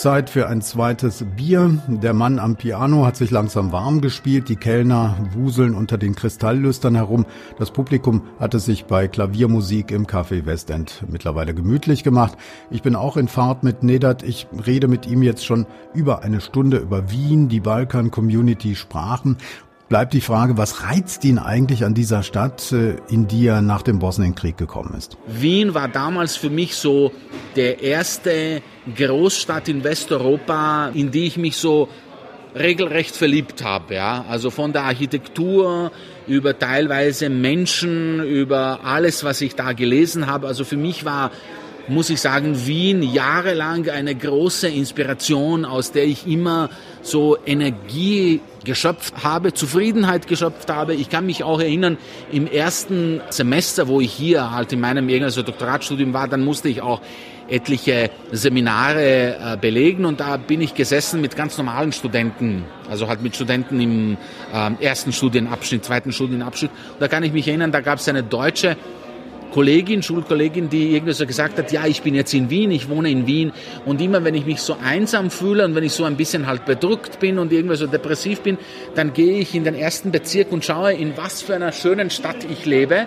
Zeit 0.00 0.30
für 0.30 0.48
ein 0.48 0.62
zweites 0.62 1.26
Bier. 1.36 1.78
Der 1.86 2.14
Mann 2.14 2.38
am 2.38 2.56
Piano 2.56 3.04
hat 3.04 3.16
sich 3.16 3.30
langsam 3.30 3.70
warm 3.70 4.00
gespielt. 4.00 4.48
Die 4.48 4.56
Kellner 4.56 5.18
wuseln 5.34 5.74
unter 5.74 5.98
den 5.98 6.14
Kristalllüstern 6.14 6.94
herum. 6.94 7.26
Das 7.58 7.70
Publikum 7.70 8.22
hat 8.38 8.54
es 8.54 8.64
sich 8.64 8.86
bei 8.86 9.08
Klaviermusik 9.08 9.90
im 9.90 10.06
Café 10.06 10.46
Westend 10.46 11.04
mittlerweile 11.06 11.52
gemütlich 11.52 12.02
gemacht. 12.02 12.38
Ich 12.70 12.80
bin 12.80 12.96
auch 12.96 13.18
in 13.18 13.28
Fahrt 13.28 13.62
mit 13.62 13.82
Nedat. 13.82 14.22
Ich 14.22 14.46
rede 14.66 14.88
mit 14.88 15.06
ihm 15.06 15.22
jetzt 15.22 15.44
schon 15.44 15.66
über 15.92 16.22
eine 16.22 16.40
Stunde 16.40 16.78
über 16.78 17.10
Wien, 17.10 17.50
die 17.50 17.60
Balkan-Community, 17.60 18.76
Sprachen 18.76 19.36
bleibt 19.90 20.14
die 20.14 20.22
Frage, 20.22 20.56
was 20.56 20.84
reizt 20.84 21.24
ihn 21.24 21.38
eigentlich 21.38 21.84
an 21.84 21.92
dieser 21.92 22.22
Stadt, 22.22 22.72
äh, 22.72 22.96
in 23.08 23.26
die 23.26 23.46
er 23.46 23.60
nach 23.60 23.82
dem 23.82 23.98
Bosnienkrieg 23.98 24.56
gekommen 24.56 24.94
ist? 24.96 25.18
Wien 25.26 25.74
war 25.74 25.88
damals 25.88 26.36
für 26.36 26.48
mich 26.48 26.76
so 26.76 27.12
der 27.56 27.82
erste 27.82 28.62
Großstadt 28.96 29.68
in 29.68 29.84
Westeuropa, 29.84 30.90
in 30.94 31.10
die 31.10 31.26
ich 31.26 31.36
mich 31.36 31.56
so 31.56 31.88
regelrecht 32.54 33.16
verliebt 33.16 33.64
habe. 33.64 33.94
Ja? 33.94 34.24
Also 34.28 34.50
von 34.50 34.72
der 34.72 34.84
Architektur 34.84 35.92
über 36.26 36.58
teilweise 36.58 37.28
Menschen, 37.28 38.20
über 38.20 38.80
alles, 38.84 39.24
was 39.24 39.40
ich 39.40 39.56
da 39.56 39.72
gelesen 39.72 40.28
habe. 40.28 40.46
Also 40.46 40.64
für 40.64 40.76
mich 40.76 41.04
war 41.04 41.32
muss 41.90 42.10
ich 42.10 42.20
sagen, 42.20 42.66
Wien 42.66 43.02
jahrelang 43.02 43.88
eine 43.90 44.14
große 44.14 44.68
Inspiration, 44.68 45.64
aus 45.64 45.92
der 45.92 46.04
ich 46.04 46.26
immer 46.26 46.70
so 47.02 47.36
Energie 47.44 48.40
geschöpft 48.64 49.14
habe, 49.22 49.52
Zufriedenheit 49.54 50.26
geschöpft 50.26 50.70
habe. 50.70 50.94
Ich 50.94 51.08
kann 51.08 51.26
mich 51.26 51.44
auch 51.44 51.60
erinnern, 51.60 51.98
im 52.30 52.46
ersten 52.46 53.20
Semester, 53.30 53.88
wo 53.88 54.00
ich 54.00 54.12
hier 54.12 54.52
halt 54.52 54.72
in 54.72 54.80
meinem 54.80 55.08
irgendein 55.08 55.44
Doktoratstudium 55.44 56.12
war, 56.12 56.28
dann 56.28 56.44
musste 56.44 56.68
ich 56.68 56.82
auch 56.82 57.00
etliche 57.48 58.10
Seminare 58.30 59.36
äh, 59.36 59.56
belegen 59.60 60.04
und 60.04 60.20
da 60.20 60.36
bin 60.36 60.60
ich 60.60 60.74
gesessen 60.74 61.20
mit 61.20 61.36
ganz 61.36 61.58
normalen 61.58 61.92
Studenten, 61.92 62.64
also 62.88 63.08
halt 63.08 63.22
mit 63.22 63.34
Studenten 63.34 63.80
im 63.80 64.16
äh, 64.54 64.84
ersten 64.84 65.12
Studienabschnitt, 65.12 65.84
zweiten 65.84 66.12
Studienabschnitt. 66.12 66.70
Und 66.70 67.00
da 67.00 67.08
kann 67.08 67.24
ich 67.24 67.32
mich 67.32 67.48
erinnern, 67.48 67.72
da 67.72 67.80
gab 67.80 67.98
es 67.98 68.08
eine 68.08 68.22
deutsche 68.22 68.76
Kollegin, 69.50 70.02
Schulkollegin, 70.02 70.68
die 70.68 70.94
irgendwie 70.94 71.12
so 71.12 71.26
gesagt 71.26 71.58
hat, 71.58 71.72
ja, 71.72 71.86
ich 71.86 72.02
bin 72.02 72.14
jetzt 72.14 72.32
in 72.34 72.50
Wien, 72.50 72.70
ich 72.70 72.88
wohne 72.88 73.10
in 73.10 73.26
Wien 73.26 73.52
und 73.84 74.00
immer 74.00 74.24
wenn 74.24 74.34
ich 74.34 74.46
mich 74.46 74.60
so 74.60 74.76
einsam 74.82 75.30
fühle 75.30 75.64
und 75.64 75.74
wenn 75.74 75.84
ich 75.84 75.92
so 75.92 76.04
ein 76.04 76.16
bisschen 76.16 76.46
halt 76.46 76.64
bedrückt 76.64 77.20
bin 77.20 77.38
und 77.38 77.52
irgendwie 77.52 77.76
so 77.76 77.86
depressiv 77.86 78.40
bin, 78.40 78.58
dann 78.94 79.12
gehe 79.12 79.38
ich 79.38 79.54
in 79.54 79.64
den 79.64 79.74
ersten 79.74 80.10
Bezirk 80.10 80.52
und 80.52 80.64
schaue, 80.64 80.92
in 80.92 81.16
was 81.16 81.42
für 81.42 81.54
einer 81.54 81.72
schönen 81.72 82.10
Stadt 82.10 82.46
ich 82.50 82.66
lebe 82.66 83.06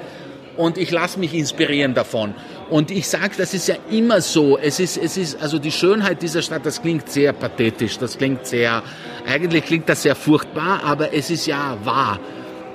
und 0.57 0.77
ich 0.77 0.91
lasse 0.91 1.19
mich 1.19 1.33
inspirieren 1.33 1.93
davon. 1.93 2.35
Und 2.69 2.91
ich 2.91 3.07
sage, 3.07 3.31
das 3.37 3.53
ist 3.53 3.67
ja 3.67 3.75
immer 3.91 4.21
so. 4.21 4.57
Es 4.57 4.79
ist, 4.79 4.97
es 4.97 5.17
ist, 5.17 5.41
also 5.41 5.59
die 5.59 5.71
Schönheit 5.71 6.21
dieser 6.21 6.41
Stadt, 6.41 6.65
das 6.65 6.81
klingt 6.81 7.09
sehr 7.09 7.33
pathetisch, 7.33 7.97
das 7.97 8.17
klingt 8.17 8.45
sehr, 8.45 8.83
eigentlich 9.27 9.65
klingt 9.65 9.89
das 9.89 10.03
sehr 10.03 10.15
furchtbar, 10.15 10.81
aber 10.83 11.13
es 11.13 11.29
ist 11.29 11.45
ja 11.45 11.77
wahr. 11.83 12.19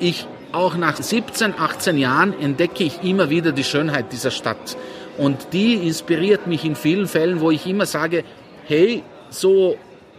Ich 0.01 0.27
auch 0.53 0.77
nach 0.77 0.97
17, 0.97 1.55
18 1.59 1.99
Jahren 1.99 2.39
entdecke 2.39 2.85
ich 2.85 3.03
immer 3.03 3.31
wieder 3.31 3.53
die 3.53 3.65
Schönheit 3.65 4.13
dieser 4.13 4.31
Stadt. 4.31 4.77
Und 5.17 5.49
die 5.53 5.75
inspiriert 5.75 6.47
mich 6.47 6.65
in 6.65 6.77
vielen 6.77 7.09
Fällen, 7.09 7.41
wo 7.41 7.51
ich 7.51 7.67
immer 7.67 7.87
sage, 7.87 8.25
hey, 8.67 9.03
so 9.31 9.77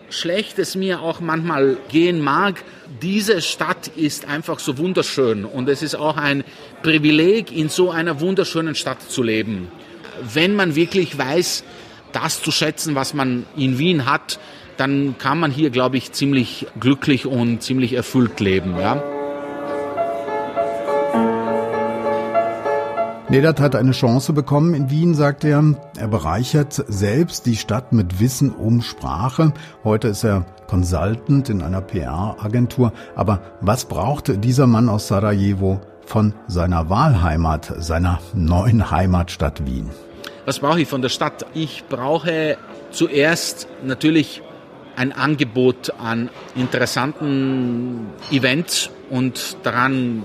schlecht 0.10 0.60
es 0.60 0.76
mir 0.76 1.02
auch 1.02 1.20
manchmal 1.20 1.78
gehen 1.90 2.22
mag, 2.22 2.64
diese 3.02 3.42
Stadt 3.42 3.88
ist 3.96 4.28
einfach 4.28 4.60
so 4.60 4.78
wunderschön 4.78 5.46
und 5.46 5.70
es 5.70 5.84
ist 5.84 5.96
auch 5.96 6.18
ein 6.18 6.44
Privileg, 6.82 7.56
in 7.56 7.70
so 7.70 7.92
einer 7.92 8.20
wunderschönen 8.20 8.76
Stadt 8.76 9.02
zu 9.02 9.24
leben. 9.24 9.70
Wenn 10.22 10.56
man 10.56 10.76
wirklich 10.76 11.18
weiß, 11.18 11.64
das 12.12 12.42
zu 12.42 12.52
schätzen, 12.52 12.96
was 12.96 13.14
man 13.14 13.46
in 13.56 13.78
Wien 13.78 14.06
hat, 14.06 14.40
dann 14.78 15.16
kann 15.18 15.40
man 15.40 15.52
hier, 15.52 15.70
glaube 15.70 15.98
ich, 15.98 16.12
ziemlich 16.12 16.66
glücklich 16.80 17.26
und 17.26 17.62
ziemlich 17.62 17.94
erfüllt 17.94 18.40
leben. 18.40 18.78
Ja? 18.80 19.04
Nedat 23.32 23.60
hat 23.60 23.76
eine 23.76 23.92
Chance 23.92 24.34
bekommen 24.34 24.74
in 24.74 24.90
Wien, 24.90 25.14
sagt 25.14 25.44
er. 25.44 25.64
Er 26.00 26.08
bereichert 26.08 26.74
selbst 26.88 27.46
die 27.46 27.58
Stadt 27.58 27.94
mit 27.94 28.20
Wissen 28.20 28.50
um 28.50 28.82
Sprache. 28.82 29.54
Heute 29.84 30.08
ist 30.08 30.24
er 30.24 30.48
Consultant 30.66 31.48
in 31.48 31.62
einer 31.62 31.82
PR-Agentur. 31.82 32.92
Aber 33.16 33.44
was 33.62 33.86
brauchte 33.86 34.40
dieser 34.40 34.66
Mann 34.66 34.90
aus 34.90 35.10
Sarajevo 35.10 35.80
von 36.08 36.34
seiner 36.48 36.90
Wahlheimat, 36.90 37.72
seiner 37.78 38.20
neuen 38.34 38.90
Heimatstadt 38.90 39.64
Wien? 39.64 39.92
Was 40.46 40.58
brauche 40.58 40.82
ich 40.82 40.88
von 40.88 41.04
der 41.04 41.10
Stadt? 41.10 41.46
Ich 41.54 41.84
brauche 41.88 42.58
zuerst 42.90 43.68
natürlich 43.84 44.42
ein 44.96 45.12
Angebot 45.12 45.94
an 46.00 46.32
interessanten 46.56 48.08
Events 48.32 48.90
und 49.12 49.58
daran 49.62 50.24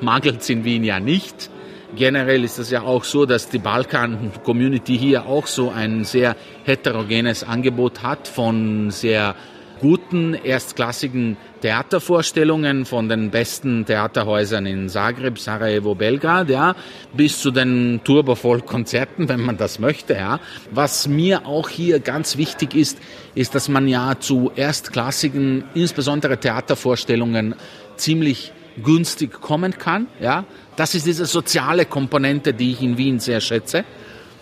mangelt 0.00 0.40
es 0.40 0.48
in 0.48 0.64
Wien 0.64 0.82
ja 0.82 0.98
nicht. 0.98 1.50
Generell 1.96 2.44
ist 2.44 2.58
es 2.58 2.70
ja 2.70 2.82
auch 2.82 3.04
so, 3.04 3.26
dass 3.26 3.48
die 3.48 3.58
Balkan-Community 3.58 4.96
hier 4.96 5.26
auch 5.26 5.46
so 5.46 5.70
ein 5.70 6.04
sehr 6.04 6.36
heterogenes 6.64 7.42
Angebot 7.42 8.02
hat 8.02 8.28
von 8.28 8.90
sehr 8.90 9.34
guten, 9.80 10.34
erstklassigen 10.34 11.36
Theatervorstellungen 11.62 12.84
von 12.84 13.08
den 13.08 13.30
besten 13.30 13.86
Theaterhäusern 13.86 14.66
in 14.66 14.88
Zagreb, 14.88 15.38
Sarajevo, 15.38 15.94
Belgrad, 15.94 16.50
ja, 16.50 16.74
bis 17.14 17.40
zu 17.40 17.50
den 17.50 18.00
Turbovoll-Konzerten, 18.04 19.28
wenn 19.28 19.40
man 19.40 19.56
das 19.56 19.78
möchte, 19.78 20.14
ja. 20.14 20.38
Was 20.70 21.08
mir 21.08 21.46
auch 21.46 21.68
hier 21.68 21.98
ganz 22.00 22.36
wichtig 22.36 22.74
ist, 22.74 22.98
ist, 23.34 23.54
dass 23.54 23.68
man 23.68 23.88
ja 23.88 24.14
zu 24.20 24.52
erstklassigen, 24.54 25.64
insbesondere 25.74 26.38
Theatervorstellungen 26.38 27.54
ziemlich 27.96 28.52
günstig 28.82 29.32
kommen 29.32 29.72
kann, 29.72 30.06
ja. 30.20 30.44
Das 30.76 30.94
ist 30.94 31.06
diese 31.06 31.26
soziale 31.26 31.84
Komponente, 31.84 32.54
die 32.54 32.72
ich 32.72 32.82
in 32.82 32.96
Wien 32.96 33.18
sehr 33.18 33.40
schätze. 33.40 33.84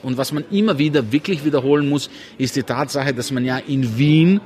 Und 0.03 0.17
was 0.17 0.33
man 0.33 0.45
immer 0.51 0.79
wieder 0.79 1.11
wirklich 1.11 1.45
wiederholen 1.45 1.89
muss, 1.89 2.11
ist 2.39 2.55
die 2.57 2.63
Tatsache, 2.63 3.13
dass 3.13 3.33
man 3.33 3.45
ja 3.45 3.59
in 3.59 3.99
Wien 3.99 4.41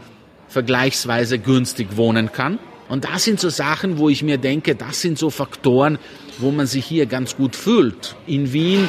vergleichsweise 0.49 1.39
günstig 1.39 1.97
wohnen 1.97 2.33
kann. 2.33 2.59
Und 2.89 3.05
das 3.05 3.25
sind 3.25 3.41
so 3.41 3.49
Sachen, 3.49 3.99
wo 3.99 4.09
ich 4.09 4.23
mir 4.23 4.39
denke, 4.39 4.75
das 4.75 5.01
sind 5.01 5.19
so 5.19 5.31
Faktoren, 5.31 5.99
wo 6.39 6.51
man 6.51 6.67
sich 6.67 6.85
hier 6.85 7.07
ganz 7.07 7.37
gut 7.37 7.57
fühlt. 7.57 8.17
In 8.27 8.53
Wien 8.53 8.89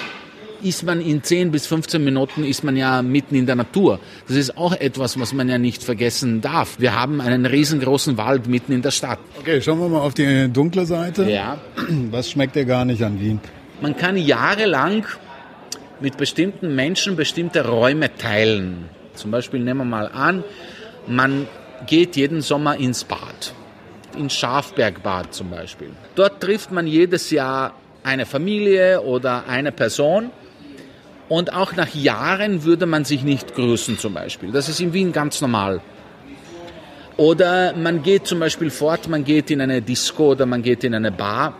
ist 0.64 0.84
man 0.84 1.02
in 1.02 1.24
10 1.24 1.52
bis 1.52 1.68
15 1.68 2.04
Minuten 2.04 2.44
ist 2.44 2.64
man 2.64 2.76
ja 2.76 3.02
mitten 3.02 3.36
in 3.36 3.46
der 3.46 3.56
Natur. 3.56 4.00
Das 4.28 4.38
ist 4.38 4.58
auch 4.58 4.74
etwas, 4.74 5.20
was 5.20 5.34
man 5.34 5.50
ja 5.50 5.58
nicht 5.58 5.84
vergessen 5.84 6.42
darf. 6.42 6.80
Wir 6.80 7.00
haben 7.00 7.22
einen 7.22 7.46
riesengroßen 7.46 8.18
Wald 8.18 8.48
mitten 8.48 8.72
in 8.72 8.82
der 8.82 8.92
Stadt. 8.92 9.20
Okay, 9.40 9.62
schauen 9.62 9.80
wir 9.80 9.90
mal 9.90 10.02
auf 10.02 10.14
die 10.14 10.52
dunkle 10.52 10.86
Seite. 10.86 11.30
Ja. 11.30 11.58
Was 12.12 12.32
schmeckt 12.32 12.56
dir 12.56 12.66
gar 12.66 12.86
nicht 12.86 13.04
an 13.04 13.20
Wien? 13.20 13.40
Man 13.82 13.98
kann 13.98 14.18
jahrelang 14.18 15.06
mit 16.00 16.18
bestimmten 16.18 16.76
Menschen 16.76 17.16
bestimmte 17.16 17.68
Räume 17.68 18.16
teilen. 18.16 18.90
Zum 19.14 19.32
Beispiel 19.32 19.60
nehmen 19.60 19.82
wir 19.82 19.86
mal 19.86 20.08
an, 20.08 20.44
man 21.08 21.48
geht 21.86 22.16
jeden 22.16 22.42
Sommer 22.42 22.78
ins 22.78 23.04
Bad. 23.04 23.54
Ins 24.18 24.34
Schafbergbad 24.34 25.34
zum 25.34 25.50
Beispiel. 25.50 25.90
Dort 26.16 26.42
trifft 26.42 26.72
man 26.72 26.88
jedes 26.88 27.32
Jahr 27.32 27.74
eine 28.04 28.26
Familie 28.26 29.02
oder 29.02 29.48
eine 29.48 29.72
Person 29.72 30.32
und 31.30 31.54
auch 31.54 31.76
nach 31.76 31.94
Jahren 31.94 32.64
würde 32.64 32.86
man 32.86 33.06
sich 33.06 33.24
nicht 33.24 33.56
grüßen 33.56 33.98
zum 33.98 34.14
Beispiel. 34.14 34.52
Das 34.52 34.70
ist 34.70 34.80
in 34.80 34.94
Wien 34.94 35.12
ganz 35.12 35.42
normal. 35.42 35.82
Oder 37.18 37.74
man 37.76 38.02
geht 38.02 38.28
zum 38.28 38.40
Beispiel 38.40 38.72
fort, 38.72 39.08
man 39.08 39.24
geht 39.24 39.52
in 39.52 39.62
eine 39.62 39.82
Disco 39.82 40.32
oder 40.32 40.46
man 40.46 40.64
geht 40.64 40.84
in 40.84 40.96
eine 40.96 41.12
Bar. 41.12 41.56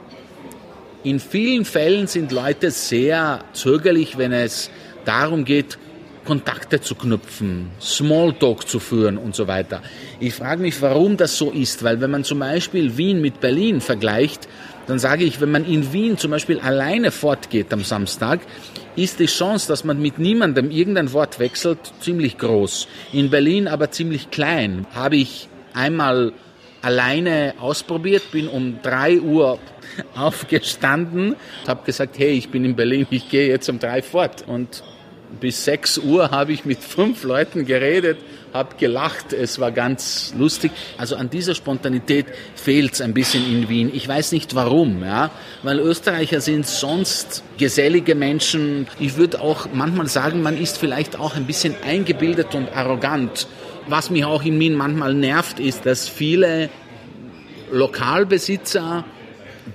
In 1.04 1.20
vielen 1.20 1.66
Fällen 1.66 2.08
sind 2.08 2.32
Leute 2.32 2.72
sehr 2.72 3.44
zögerlich, 3.54 4.18
wenn 4.18 4.32
es 4.32 4.72
darum 5.06 5.46
geht, 5.46 5.78
Kontakte 6.26 6.80
zu 6.80 6.96
knüpfen, 6.96 7.70
Smalltalk 7.82 8.68
zu 8.68 8.80
führen 8.80 9.18
und 9.18 9.36
so 9.36 9.48
weiter. 9.48 9.82
Ich 10.20 10.34
frage 10.34 10.62
mich, 10.62 10.82
warum 10.82 11.18
das 11.18 11.38
so 11.38 11.52
ist, 11.52 11.84
weil 11.84 12.00
wenn 12.00 12.12
man 12.12 12.24
zum 12.24 12.40
Beispiel 12.40 12.98
Wien 12.98 13.22
mit 13.22 13.42
Berlin 13.42 13.82
vergleicht, 13.82 14.48
dann 14.88 15.00
sage 15.00 15.26
ich, 15.26 15.42
wenn 15.42 15.52
man 15.52 15.66
in 15.66 15.92
Wien 15.94 16.18
zum 16.18 16.32
Beispiel 16.32 16.60
alleine 16.60 17.12
fortgeht 17.12 17.72
am 17.74 17.84
Samstag, 17.84 18.40
ist 18.96 19.20
die 19.20 19.26
Chance, 19.26 19.68
dass 19.68 19.84
man 19.84 20.02
mit 20.02 20.20
niemandem 20.20 20.72
irgendein 20.72 21.14
Wort 21.14 21.40
wechselt, 21.40 21.80
ziemlich 22.00 22.38
groß. 22.38 22.88
In 23.12 23.30
Berlin 23.30 23.68
aber 23.68 23.92
ziemlich 23.92 24.30
klein. 24.30 24.86
Habe 24.94 25.16
ich 25.16 25.48
einmal 25.74 26.34
alleine 26.82 27.56
ausprobiert, 27.60 28.32
bin 28.32 28.48
um 28.48 28.80
drei 28.82 29.20
Uhr 29.20 29.58
aufgestanden, 30.16 31.36
habe 31.68 31.86
gesagt, 31.86 32.20
hey, 32.20 32.32
ich 32.32 32.50
bin 32.50 32.66
in 32.66 32.76
Berlin, 32.76 33.08
ich 33.10 33.30
gehe 33.30 33.48
jetzt 33.48 33.70
um 33.70 33.80
drei 33.80 34.02
fort. 34.02 34.44
Und 34.48 34.84
bis 35.40 35.66
6 35.66 36.00
Uhr 36.00 36.32
habe 36.32 36.54
ich 36.54 36.66
mit 36.66 36.80
fünf 36.80 37.24
Leuten 37.24 37.66
geredet, 37.66 38.18
habe 38.54 38.76
gelacht, 38.78 39.34
es 39.34 39.60
war 39.60 39.72
ganz 39.72 40.34
lustig. 40.38 40.72
Also 40.98 41.16
an 41.16 41.30
dieser 41.30 41.56
Spontanität 41.56 42.28
fehlt 42.56 42.94
es 42.94 43.02
ein 43.02 43.14
bisschen 43.14 43.46
in 43.52 43.68
Wien. 43.68 43.92
Ich 43.94 44.08
weiß 44.08 44.32
nicht 44.32 44.56
warum, 44.56 45.04
ja, 45.04 45.32
weil 45.64 45.80
Österreicher 45.80 46.40
sind 46.40 46.68
sonst 46.68 47.44
gesellige 47.58 48.16
Menschen. 48.16 48.88
Ich 49.00 49.18
würde 49.18 49.42
auch 49.42 49.68
manchmal 49.74 50.08
sagen, 50.08 50.42
man 50.42 50.58
ist 50.58 50.78
vielleicht 50.78 51.20
auch 51.20 51.36
ein 51.36 51.46
bisschen 51.46 51.76
eingebildet 51.84 52.54
und 52.56 52.72
arrogant. 52.76 53.48
Was 53.88 54.10
mich 54.10 54.24
auch 54.24 54.44
in 54.44 54.60
Wien 54.60 54.76
manchmal 54.76 55.14
nervt, 55.14 55.60
ist, 55.60 55.86
dass 55.86 56.08
viele 56.08 56.70
Lokalbesitzer 57.72 59.04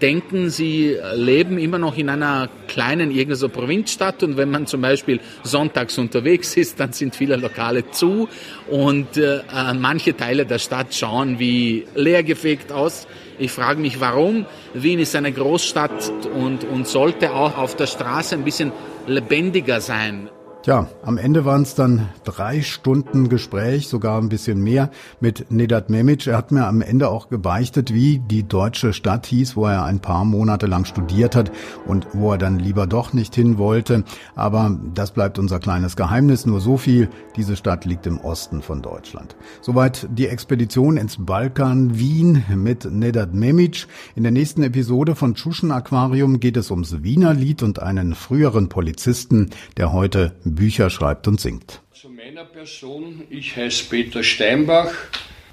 denken, 0.00 0.50
sie 0.50 0.96
leben 1.14 1.58
immer 1.58 1.78
noch 1.78 1.96
in 1.96 2.08
einer 2.08 2.48
kleinen 2.66 3.10
irgendeiner 3.10 3.48
Provinzstadt 3.48 4.22
und 4.22 4.36
wenn 4.36 4.50
man 4.50 4.66
zum 4.66 4.80
Beispiel 4.80 5.20
sonntags 5.42 5.98
unterwegs 5.98 6.56
ist, 6.56 6.80
dann 6.80 6.92
sind 6.92 7.16
viele 7.16 7.36
Lokale 7.36 7.90
zu 7.90 8.28
und 8.68 9.16
äh, 9.16 9.40
manche 9.74 10.16
Teile 10.16 10.46
der 10.46 10.58
Stadt 10.58 10.94
schauen 10.94 11.38
wie 11.38 11.86
leergefegt 11.94 12.72
aus. 12.72 13.06
Ich 13.38 13.52
frage 13.52 13.80
mich, 13.80 14.00
warum. 14.00 14.46
Wien 14.74 14.98
ist 14.98 15.14
eine 15.14 15.32
Großstadt 15.32 16.12
und, 16.34 16.64
und 16.64 16.86
sollte 16.88 17.32
auch 17.32 17.56
auf 17.56 17.76
der 17.76 17.86
Straße 17.86 18.34
ein 18.34 18.44
bisschen 18.44 18.72
lebendiger 19.06 19.80
sein. 19.80 20.28
Ja, 20.68 20.86
am 21.02 21.16
Ende 21.16 21.46
waren 21.46 21.62
es 21.62 21.74
dann 21.74 22.10
drei 22.24 22.60
Stunden 22.60 23.30
Gespräch, 23.30 23.88
sogar 23.88 24.20
ein 24.20 24.28
bisschen 24.28 24.62
mehr 24.62 24.90
mit 25.18 25.50
Nedat 25.50 25.88
Memic. 25.88 26.26
Er 26.26 26.36
hat 26.36 26.52
mir 26.52 26.66
am 26.66 26.82
Ende 26.82 27.08
auch 27.08 27.30
gebeichtet, 27.30 27.94
wie 27.94 28.18
die 28.18 28.46
deutsche 28.46 28.92
Stadt 28.92 29.24
hieß, 29.24 29.56
wo 29.56 29.64
er 29.64 29.84
ein 29.84 30.00
paar 30.00 30.26
Monate 30.26 30.66
lang 30.66 30.84
studiert 30.84 31.34
hat 31.36 31.50
und 31.86 32.08
wo 32.12 32.32
er 32.32 32.36
dann 32.36 32.58
lieber 32.58 32.86
doch 32.86 33.14
nicht 33.14 33.34
hin 33.34 33.56
wollte. 33.56 34.04
Aber 34.34 34.78
das 34.92 35.12
bleibt 35.12 35.38
unser 35.38 35.58
kleines 35.58 35.96
Geheimnis. 35.96 36.44
Nur 36.44 36.60
so 36.60 36.76
viel, 36.76 37.08
diese 37.34 37.56
Stadt 37.56 37.86
liegt 37.86 38.06
im 38.06 38.18
Osten 38.18 38.60
von 38.60 38.82
Deutschland. 38.82 39.36
Soweit 39.62 40.06
die 40.10 40.26
Expedition 40.26 40.98
ins 40.98 41.16
Balkan 41.18 41.98
Wien 41.98 42.44
mit 42.54 42.84
Nedat 42.84 43.32
Memic. 43.32 43.86
In 44.16 44.22
der 44.22 44.32
nächsten 44.32 44.62
Episode 44.62 45.14
von 45.14 45.34
Tschuschen 45.34 45.70
Aquarium 45.70 46.40
geht 46.40 46.58
es 46.58 46.70
ums 46.70 47.02
Wiener 47.02 47.32
Lied 47.32 47.62
und 47.62 47.80
einen 47.80 48.14
früheren 48.14 48.68
Polizisten, 48.68 49.48
der 49.78 49.94
heute 49.94 50.34
Bücher 50.58 50.90
schreibt 50.90 51.28
und 51.28 51.40
singt. 51.40 51.80
Zu 51.92 52.08
meiner 52.08 52.44
Person, 52.44 53.22
ich 53.30 53.56
heiße 53.56 53.84
Peter 53.88 54.24
Steinbach, 54.24 54.92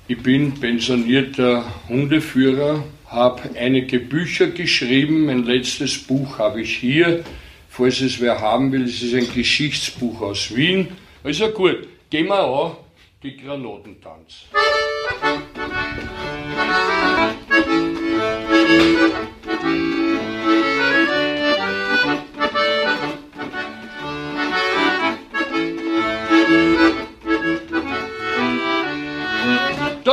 ich 0.08 0.18
bin 0.18 0.56
pensionierter 0.56 1.64
Hundeführer, 1.88 2.84
habe 3.06 3.52
einige 3.56 4.00
Bücher 4.00 4.48
geschrieben, 4.48 5.26
mein 5.28 5.44
letztes 5.44 6.00
Buch 6.00 6.40
habe 6.40 6.62
ich 6.62 6.78
hier, 6.78 7.24
falls 7.70 8.02
es 8.02 8.20
wer 8.20 8.42
haben 8.42 8.72
will, 8.72 8.86
es 8.86 9.04
ist 9.04 9.14
ein 9.14 9.32
Geschichtsbuch 9.32 10.22
aus 10.22 10.56
Wien. 10.56 10.88
Also 11.24 11.50
gut, 11.50 11.88
gehen 12.10 12.28
wir 12.28 12.44
an, 12.44 12.72
die 13.22 13.38
Granatentanz. 13.38 14.46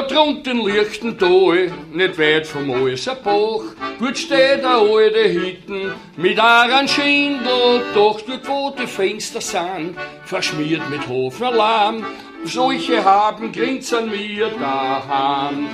Drunten 0.01 0.65
liegt 0.65 1.05
ein 1.05 1.19
Tal, 1.19 1.71
nicht 1.93 2.19
weit 2.19 2.47
vom 2.47 2.69
Bach. 2.69 3.63
Gut 3.99 4.17
steht 4.17 4.63
der 4.63 4.79
alte 4.79 5.25
Hitten 5.29 5.93
mit 6.17 6.41
einem 6.41 6.89
Schindel, 6.89 7.83
doch 7.93 8.19
dort 8.23 8.49
wo 8.49 8.71
die 8.71 8.87
Fenster 8.87 9.43
sind, 9.43 9.95
verschmiert 10.25 10.89
mit 10.89 11.07
Hofnerlamm. 11.07 12.07
Solche 12.45 13.05
haben 13.05 13.53
grinsen 13.53 14.11
mir 14.11 14.49
daheim. 14.59 15.69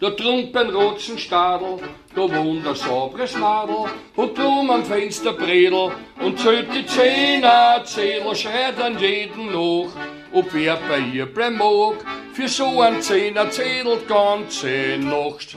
Da 0.00 0.10
trumpen 0.10 0.70
Rotzenstadel, 0.70 1.76
da 2.14 2.22
wohnt 2.22 2.66
ein 2.66 2.74
sabres 2.74 3.36
Madel, 3.36 3.84
und 4.16 4.36
drum 4.36 4.70
am 4.70 4.84
Fenster 4.84 5.34
Bredel, 5.34 5.92
und 6.20 6.38
zählt 6.40 6.74
die 6.74 6.86
Zehner, 6.86 7.82
Zähler 7.84 8.34
schreit 8.34 8.80
an 8.82 8.98
jeden 8.98 9.52
noch, 9.52 9.92
ob 10.32 10.52
wer 10.54 10.76
bei 10.88 10.98
ihr 10.98 11.26
bleiben 11.26 11.58
mag, 11.58 11.94
für 12.32 12.48
so 12.48 12.80
ein 12.80 13.02
Zehner 13.02 13.50
zählt 13.50 14.08
ganze 14.08 14.98
Nacht. 14.98 15.56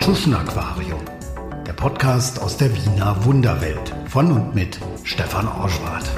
Tuschen 0.00 0.34
Aquarium, 0.34 1.04
der 1.66 1.72
Podcast 1.74 2.40
aus 2.42 2.56
der 2.56 2.74
Wiener 2.74 3.24
Wunderwelt 3.24 3.94
von 4.08 4.32
und 4.32 4.54
mit 4.54 4.78
Stefan 5.04 5.46
Orschwart. 5.46 6.10